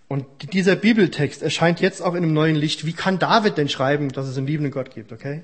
Und 0.06 0.24
dieser 0.52 0.76
Bibeltext 0.76 1.42
erscheint 1.42 1.80
jetzt 1.80 2.00
auch 2.00 2.14
in 2.14 2.22
einem 2.22 2.32
neuen 2.32 2.54
Licht. 2.54 2.86
Wie 2.86 2.92
kann 2.92 3.18
David 3.18 3.58
denn 3.58 3.68
schreiben, 3.68 4.10
dass 4.10 4.28
es 4.28 4.38
einen 4.38 4.46
liebenden 4.46 4.70
Gott 4.70 4.94
gibt, 4.94 5.10
okay? 5.10 5.42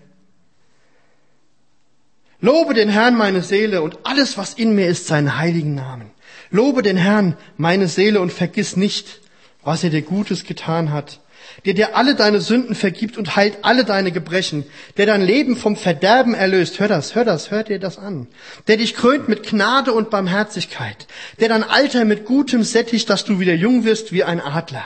Lobe 2.43 2.75
den 2.75 2.91
Herrn 2.91 3.17
meine 3.17 3.41
Seele 3.41 3.81
und 3.81 4.01
alles, 4.03 4.37
was 4.37 4.53
in 4.53 4.75
mir 4.75 4.89
ist, 4.89 5.07
seinen 5.07 5.39
heiligen 5.39 5.75
Namen. 5.75 6.11
Lobe 6.51 6.83
den 6.83 6.99
Herrn 6.99 7.39
meine 7.57 7.89
Seele 7.89 8.21
und 8.21 8.31
vergiss 8.31 8.77
nicht, 8.77 9.21
was 9.65 9.83
er 9.83 9.89
dir 9.91 10.03
Gutes 10.03 10.45
getan 10.45 10.93
hat 10.93 11.21
der 11.65 11.75
dir 11.75 11.97
alle 11.97 12.15
deine 12.15 12.41
Sünden 12.41 12.75
vergibt 12.75 13.17
und 13.17 13.37
heilt 13.37 13.59
alle 13.63 13.85
deine 13.85 14.13
Gebrechen, 14.13 14.65
der 14.97 15.07
dein 15.07 15.23
Leben 15.23 15.57
vom 15.57 15.77
Verderben 15.77 16.35
erlöst. 16.35 16.81
Hör 16.81 16.89
das, 16.89 17.15
hör 17.15 17.25
das, 17.25 17.51
hör 17.51 17.63
dir 17.63 17.79
das 17.79 17.99
an. 17.99 18.27
Der 18.67 18.77
dich 18.77 18.95
krönt 18.95 19.29
mit 19.29 19.45
Gnade 19.45 19.93
und 19.93 20.11
Barmherzigkeit, 20.11 21.07
der 21.41 21.49
dein 21.49 21.65
Alter 21.65 22.05
mit 22.05 22.25
Gutem 22.25 22.63
sättigt, 22.63 23.09
dass 23.11 23.25
du 23.25 23.39
wieder 23.41 23.55
jung 23.55 23.85
wirst 23.85 24.13
wie 24.13 24.25
ein 24.25 24.41
Adler. 24.41 24.85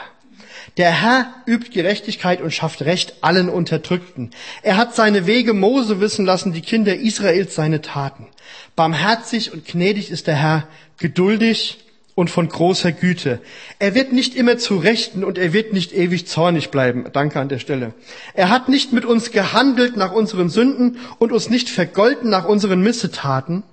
Der 0.77 0.91
Herr 0.91 1.33
übt 1.47 1.71
Gerechtigkeit 1.71 2.39
und 2.39 2.53
schafft 2.53 2.83
Recht 2.83 3.15
allen 3.21 3.49
Unterdrückten. 3.49 4.29
Er 4.61 4.77
hat 4.77 4.95
seine 4.95 5.25
Wege 5.25 5.53
Mose 5.53 5.99
wissen 5.99 6.23
lassen, 6.23 6.53
die 6.53 6.61
Kinder 6.61 6.95
Israels 6.95 7.55
seine 7.55 7.81
Taten. 7.81 8.27
Barmherzig 8.75 9.51
und 9.51 9.65
gnädig 9.65 10.11
ist 10.11 10.27
der 10.27 10.35
Herr, 10.35 10.67
geduldig 10.97 11.79
und 12.13 12.29
von 12.29 12.47
großer 12.47 12.91
Güte. 12.91 13.41
Er 13.79 13.95
wird 13.95 14.13
nicht 14.13 14.35
immer 14.35 14.57
zu 14.57 14.77
Rechten 14.77 15.23
und 15.23 15.39
er 15.39 15.51
wird 15.51 15.73
nicht 15.73 15.93
ewig 15.93 16.27
zornig 16.27 16.69
bleiben. 16.69 17.05
Danke 17.11 17.39
an 17.39 17.49
der 17.49 17.59
Stelle. 17.59 17.93
Er 18.35 18.49
hat 18.49 18.69
nicht 18.69 18.93
mit 18.93 19.05
uns 19.05 19.31
gehandelt 19.31 19.97
nach 19.97 20.11
unseren 20.11 20.49
Sünden 20.49 20.97
und 21.17 21.31
uns 21.31 21.49
nicht 21.49 21.69
vergolten 21.69 22.29
nach 22.29 22.45
unseren 22.45 22.81
Missetaten. 22.81 23.63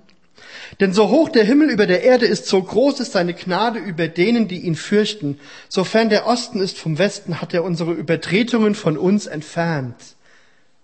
Denn 0.79 0.93
so 0.93 1.09
hoch 1.09 1.29
der 1.29 1.45
Himmel 1.45 1.69
über 1.69 1.87
der 1.87 2.03
Erde 2.03 2.25
ist, 2.25 2.47
so 2.47 2.61
groß 2.61 2.99
ist 2.99 3.13
seine 3.13 3.33
Gnade 3.33 3.79
über 3.79 4.07
denen, 4.07 4.47
die 4.47 4.59
ihn 4.59 4.75
fürchten. 4.75 5.39
Sofern 5.69 6.09
der 6.09 6.27
Osten 6.27 6.59
ist 6.59 6.77
vom 6.77 6.97
Westen, 6.97 7.41
hat 7.41 7.53
er 7.53 7.63
unsere 7.63 7.93
Übertretungen 7.93 8.75
von 8.75 8.97
uns 8.97 9.25
entfernt. 9.25 9.95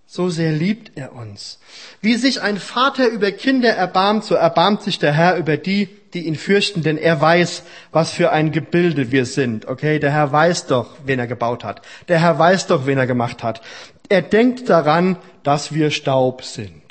So 0.06 0.28
sehr 0.28 0.52
liebt 0.52 0.92
er 0.96 1.14
uns. 1.14 1.58
Wie 2.02 2.16
sich 2.16 2.42
ein 2.42 2.58
Vater 2.58 3.08
über 3.08 3.32
Kinder 3.32 3.70
erbarmt, 3.70 4.24
so 4.24 4.34
erbarmt 4.34 4.82
sich 4.82 4.98
der 4.98 5.12
Herr 5.12 5.36
über 5.36 5.56
die, 5.56 5.88
die 6.12 6.26
ihn 6.26 6.36
fürchten, 6.36 6.82
denn 6.82 6.98
er 6.98 7.20
weiß, 7.20 7.62
was 7.92 8.10
für 8.10 8.30
ein 8.30 8.52
Gebilde 8.52 9.10
wir 9.10 9.24
sind. 9.24 9.66
Okay, 9.66 9.98
der 9.98 10.12
Herr 10.12 10.30
weiß 10.30 10.66
doch, 10.66 10.96
wen 11.06 11.18
er 11.18 11.26
gebaut 11.26 11.64
hat. 11.64 11.80
Der 12.08 12.20
Herr 12.20 12.38
weiß 12.38 12.66
doch, 12.66 12.84
wen 12.84 12.98
er 12.98 13.06
gemacht 13.06 13.42
hat. 13.42 13.62
Er 14.10 14.20
denkt 14.20 14.68
daran, 14.68 15.16
dass 15.42 15.72
wir 15.72 15.90
Staub 15.90 16.44
sind. 16.44 16.81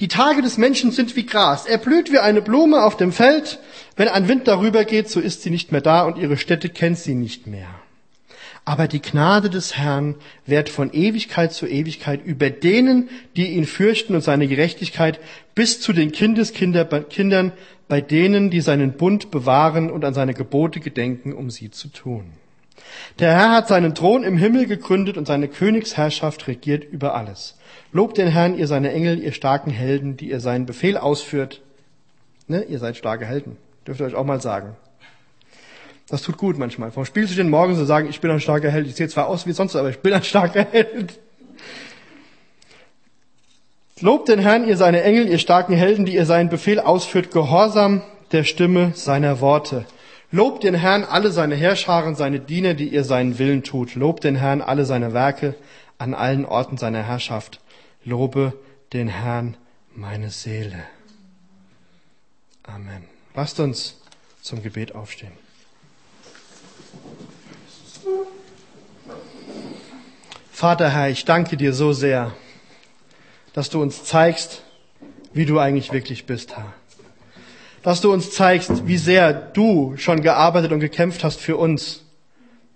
Die 0.00 0.08
Tage 0.08 0.42
des 0.42 0.58
Menschen 0.58 0.90
sind 0.90 1.16
wie 1.16 1.26
Gras. 1.26 1.66
Er 1.66 1.78
blüht 1.78 2.12
wie 2.12 2.18
eine 2.18 2.42
Blume 2.42 2.82
auf 2.82 2.96
dem 2.96 3.12
Feld. 3.12 3.58
Wenn 3.96 4.08
ein 4.08 4.28
Wind 4.28 4.46
darüber 4.48 4.84
geht, 4.84 5.08
so 5.08 5.20
ist 5.20 5.42
sie 5.42 5.50
nicht 5.50 5.72
mehr 5.72 5.80
da 5.80 6.02
und 6.02 6.18
ihre 6.18 6.36
Stätte 6.36 6.68
kennt 6.68 6.98
sie 6.98 7.14
nicht 7.14 7.46
mehr. 7.46 7.68
Aber 8.64 8.88
die 8.88 9.00
Gnade 9.00 9.48
des 9.48 9.76
Herrn 9.76 10.16
währt 10.44 10.68
von 10.68 10.92
Ewigkeit 10.92 11.52
zu 11.52 11.68
Ewigkeit 11.68 12.26
über 12.26 12.50
denen, 12.50 13.08
die 13.36 13.52
ihn 13.52 13.64
fürchten 13.64 14.16
und 14.16 14.22
seine 14.22 14.48
Gerechtigkeit 14.48 15.20
bis 15.54 15.80
zu 15.80 15.92
den 15.92 16.10
Kindeskindern 16.10 17.52
bei 17.86 18.00
denen, 18.00 18.50
die 18.50 18.60
seinen 18.60 18.94
Bund 18.94 19.30
bewahren 19.30 19.88
und 19.88 20.04
an 20.04 20.14
seine 20.14 20.34
Gebote 20.34 20.80
gedenken, 20.80 21.32
um 21.32 21.48
sie 21.48 21.70
zu 21.70 21.88
tun. 21.88 22.24
Der 23.20 23.32
Herr 23.32 23.52
hat 23.52 23.68
seinen 23.68 23.94
Thron 23.94 24.24
im 24.24 24.36
Himmel 24.36 24.66
gegründet 24.66 25.16
und 25.16 25.26
seine 25.26 25.46
Königsherrschaft 25.46 26.48
regiert 26.48 26.84
über 26.84 27.14
alles. 27.14 27.55
Lobt 27.96 28.18
den 28.18 28.28
Herrn, 28.28 28.58
ihr 28.58 28.66
seine 28.66 28.92
Engel, 28.92 29.18
ihr 29.18 29.32
starken 29.32 29.70
Helden, 29.70 30.18
die 30.18 30.28
ihr 30.28 30.40
seinen 30.40 30.66
Befehl 30.66 30.98
ausführt. 30.98 31.62
Ne, 32.46 32.62
ihr 32.64 32.78
seid 32.78 32.98
starke 32.98 33.24
Helden. 33.24 33.56
Dürft 33.86 34.00
ihr 34.00 34.06
euch 34.06 34.14
auch 34.14 34.26
mal 34.26 34.38
sagen. 34.38 34.76
Das 36.06 36.20
tut 36.20 36.36
gut 36.36 36.58
manchmal. 36.58 36.90
Vom 36.90 37.06
Spiel 37.06 37.26
zu 37.26 37.34
den 37.34 37.48
Morgen 37.48 37.74
zu 37.74 37.86
sagen, 37.86 38.06
ich 38.10 38.20
bin 38.20 38.30
ein 38.30 38.40
starker 38.40 38.70
Held. 38.70 38.86
Ich 38.86 38.96
sehe 38.96 39.08
zwar 39.08 39.28
aus 39.28 39.46
wie 39.46 39.52
sonst, 39.52 39.76
aber 39.76 39.88
ich 39.88 40.00
bin 40.00 40.12
ein 40.12 40.22
starker 40.22 40.66
Held. 40.70 41.18
Lobt 44.02 44.28
den 44.28 44.40
Herrn, 44.40 44.68
ihr 44.68 44.76
seine 44.76 45.02
Engel, 45.02 45.26
ihr 45.26 45.38
starken 45.38 45.74
Helden, 45.74 46.04
die 46.04 46.16
ihr 46.16 46.26
seinen 46.26 46.50
Befehl 46.50 46.80
ausführt, 46.80 47.30
gehorsam 47.30 48.02
der 48.30 48.44
Stimme 48.44 48.92
seiner 48.94 49.40
Worte. 49.40 49.86
Lobt 50.30 50.64
den 50.64 50.74
Herrn 50.74 51.02
alle 51.02 51.30
seine 51.30 51.54
Herrscharen, 51.54 52.14
seine 52.14 52.40
Diener, 52.40 52.74
die 52.74 52.88
ihr 52.88 53.04
seinen 53.04 53.38
Willen 53.38 53.62
tut. 53.62 53.94
Lobt 53.94 54.22
den 54.22 54.36
Herrn 54.36 54.60
alle 54.60 54.84
seine 54.84 55.14
Werke 55.14 55.54
an 55.96 56.12
allen 56.12 56.44
Orten 56.44 56.76
seiner 56.76 57.02
Herrschaft. 57.02 57.58
Lobe 58.06 58.52
den 58.92 59.08
Herrn 59.08 59.56
meine 59.92 60.30
Seele. 60.30 60.84
Amen. 62.62 63.02
Lasst 63.34 63.58
uns 63.58 64.00
zum 64.42 64.62
Gebet 64.62 64.94
aufstehen. 64.94 65.32
Vater 70.52 70.90
Herr, 70.90 71.10
ich 71.10 71.24
danke 71.24 71.56
dir 71.56 71.72
so 71.72 71.92
sehr, 71.92 72.32
dass 73.52 73.70
du 73.70 73.82
uns 73.82 74.04
zeigst, 74.04 74.62
wie 75.32 75.44
du 75.44 75.58
eigentlich 75.58 75.92
wirklich 75.92 76.26
bist, 76.26 76.56
Herr. 76.56 76.72
Dass 77.82 78.00
du 78.02 78.12
uns 78.12 78.30
zeigst, 78.30 78.86
wie 78.86 78.98
sehr 78.98 79.32
du 79.32 79.96
schon 79.96 80.22
gearbeitet 80.22 80.70
und 80.70 80.78
gekämpft 80.78 81.24
hast 81.24 81.40
für 81.40 81.56
uns, 81.56 82.04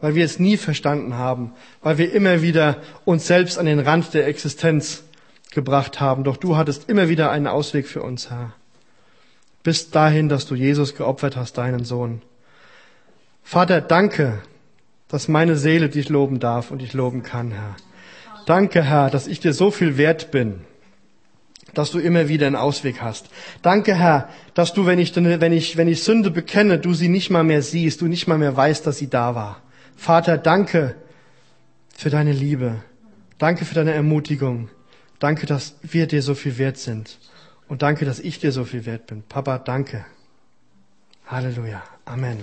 weil 0.00 0.16
wir 0.16 0.24
es 0.24 0.40
nie 0.40 0.56
verstanden 0.56 1.14
haben, 1.14 1.52
weil 1.82 1.98
wir 1.98 2.12
immer 2.12 2.42
wieder 2.42 2.82
uns 3.04 3.28
selbst 3.28 3.58
an 3.58 3.66
den 3.66 3.78
Rand 3.78 4.12
der 4.12 4.26
Existenz 4.26 5.04
gebracht 5.50 6.00
haben. 6.00 6.24
Doch 6.24 6.36
du 6.36 6.56
hattest 6.56 6.88
immer 6.88 7.08
wieder 7.08 7.30
einen 7.30 7.46
Ausweg 7.46 7.86
für 7.86 8.02
uns, 8.02 8.30
Herr. 8.30 8.52
Bis 9.62 9.90
dahin, 9.90 10.28
dass 10.28 10.46
du 10.46 10.54
Jesus 10.54 10.94
geopfert 10.94 11.36
hast, 11.36 11.58
deinen 11.58 11.84
Sohn. 11.84 12.22
Vater, 13.42 13.80
danke, 13.80 14.40
dass 15.08 15.28
meine 15.28 15.56
Seele 15.56 15.88
dich 15.88 16.08
loben 16.08 16.40
darf 16.40 16.70
und 16.70 16.80
dich 16.80 16.92
loben 16.92 17.22
kann, 17.22 17.50
Herr. 17.50 17.76
Danke, 18.46 18.82
Herr, 18.82 19.10
dass 19.10 19.26
ich 19.26 19.40
dir 19.40 19.52
so 19.52 19.70
viel 19.70 19.96
wert 19.96 20.30
bin, 20.30 20.60
dass 21.74 21.90
du 21.90 21.98
immer 21.98 22.28
wieder 22.28 22.46
einen 22.46 22.56
Ausweg 22.56 23.02
hast. 23.02 23.26
Danke, 23.60 23.94
Herr, 23.94 24.28
dass 24.54 24.72
du, 24.72 24.86
wenn 24.86 24.98
ich, 24.98 25.14
wenn 25.14 25.52
ich, 25.52 25.76
wenn 25.76 25.88
ich 25.88 26.02
Sünde 26.02 26.30
bekenne, 26.30 26.78
du 26.78 26.94
sie 26.94 27.08
nicht 27.08 27.30
mal 27.30 27.44
mehr 27.44 27.62
siehst, 27.62 28.00
du 28.00 28.06
nicht 28.06 28.26
mal 28.26 28.38
mehr 28.38 28.56
weißt, 28.56 28.86
dass 28.86 28.98
sie 28.98 29.10
da 29.10 29.34
war. 29.34 29.60
Vater, 29.96 30.38
danke 30.38 30.94
für 31.96 32.08
deine 32.08 32.32
Liebe. 32.32 32.76
Danke 33.38 33.64
für 33.64 33.74
deine 33.74 33.92
Ermutigung. 33.92 34.68
Danke, 35.20 35.46
dass 35.46 35.76
wir 35.82 36.08
dir 36.08 36.22
so 36.22 36.34
viel 36.34 36.58
wert 36.58 36.78
sind. 36.78 37.18
Und 37.68 37.82
danke, 37.82 38.04
dass 38.04 38.18
ich 38.18 38.40
dir 38.40 38.50
so 38.50 38.64
viel 38.64 38.84
wert 38.84 39.06
bin. 39.06 39.22
Papa, 39.22 39.58
danke. 39.58 40.04
Halleluja. 41.26 41.84
Amen. 42.04 42.38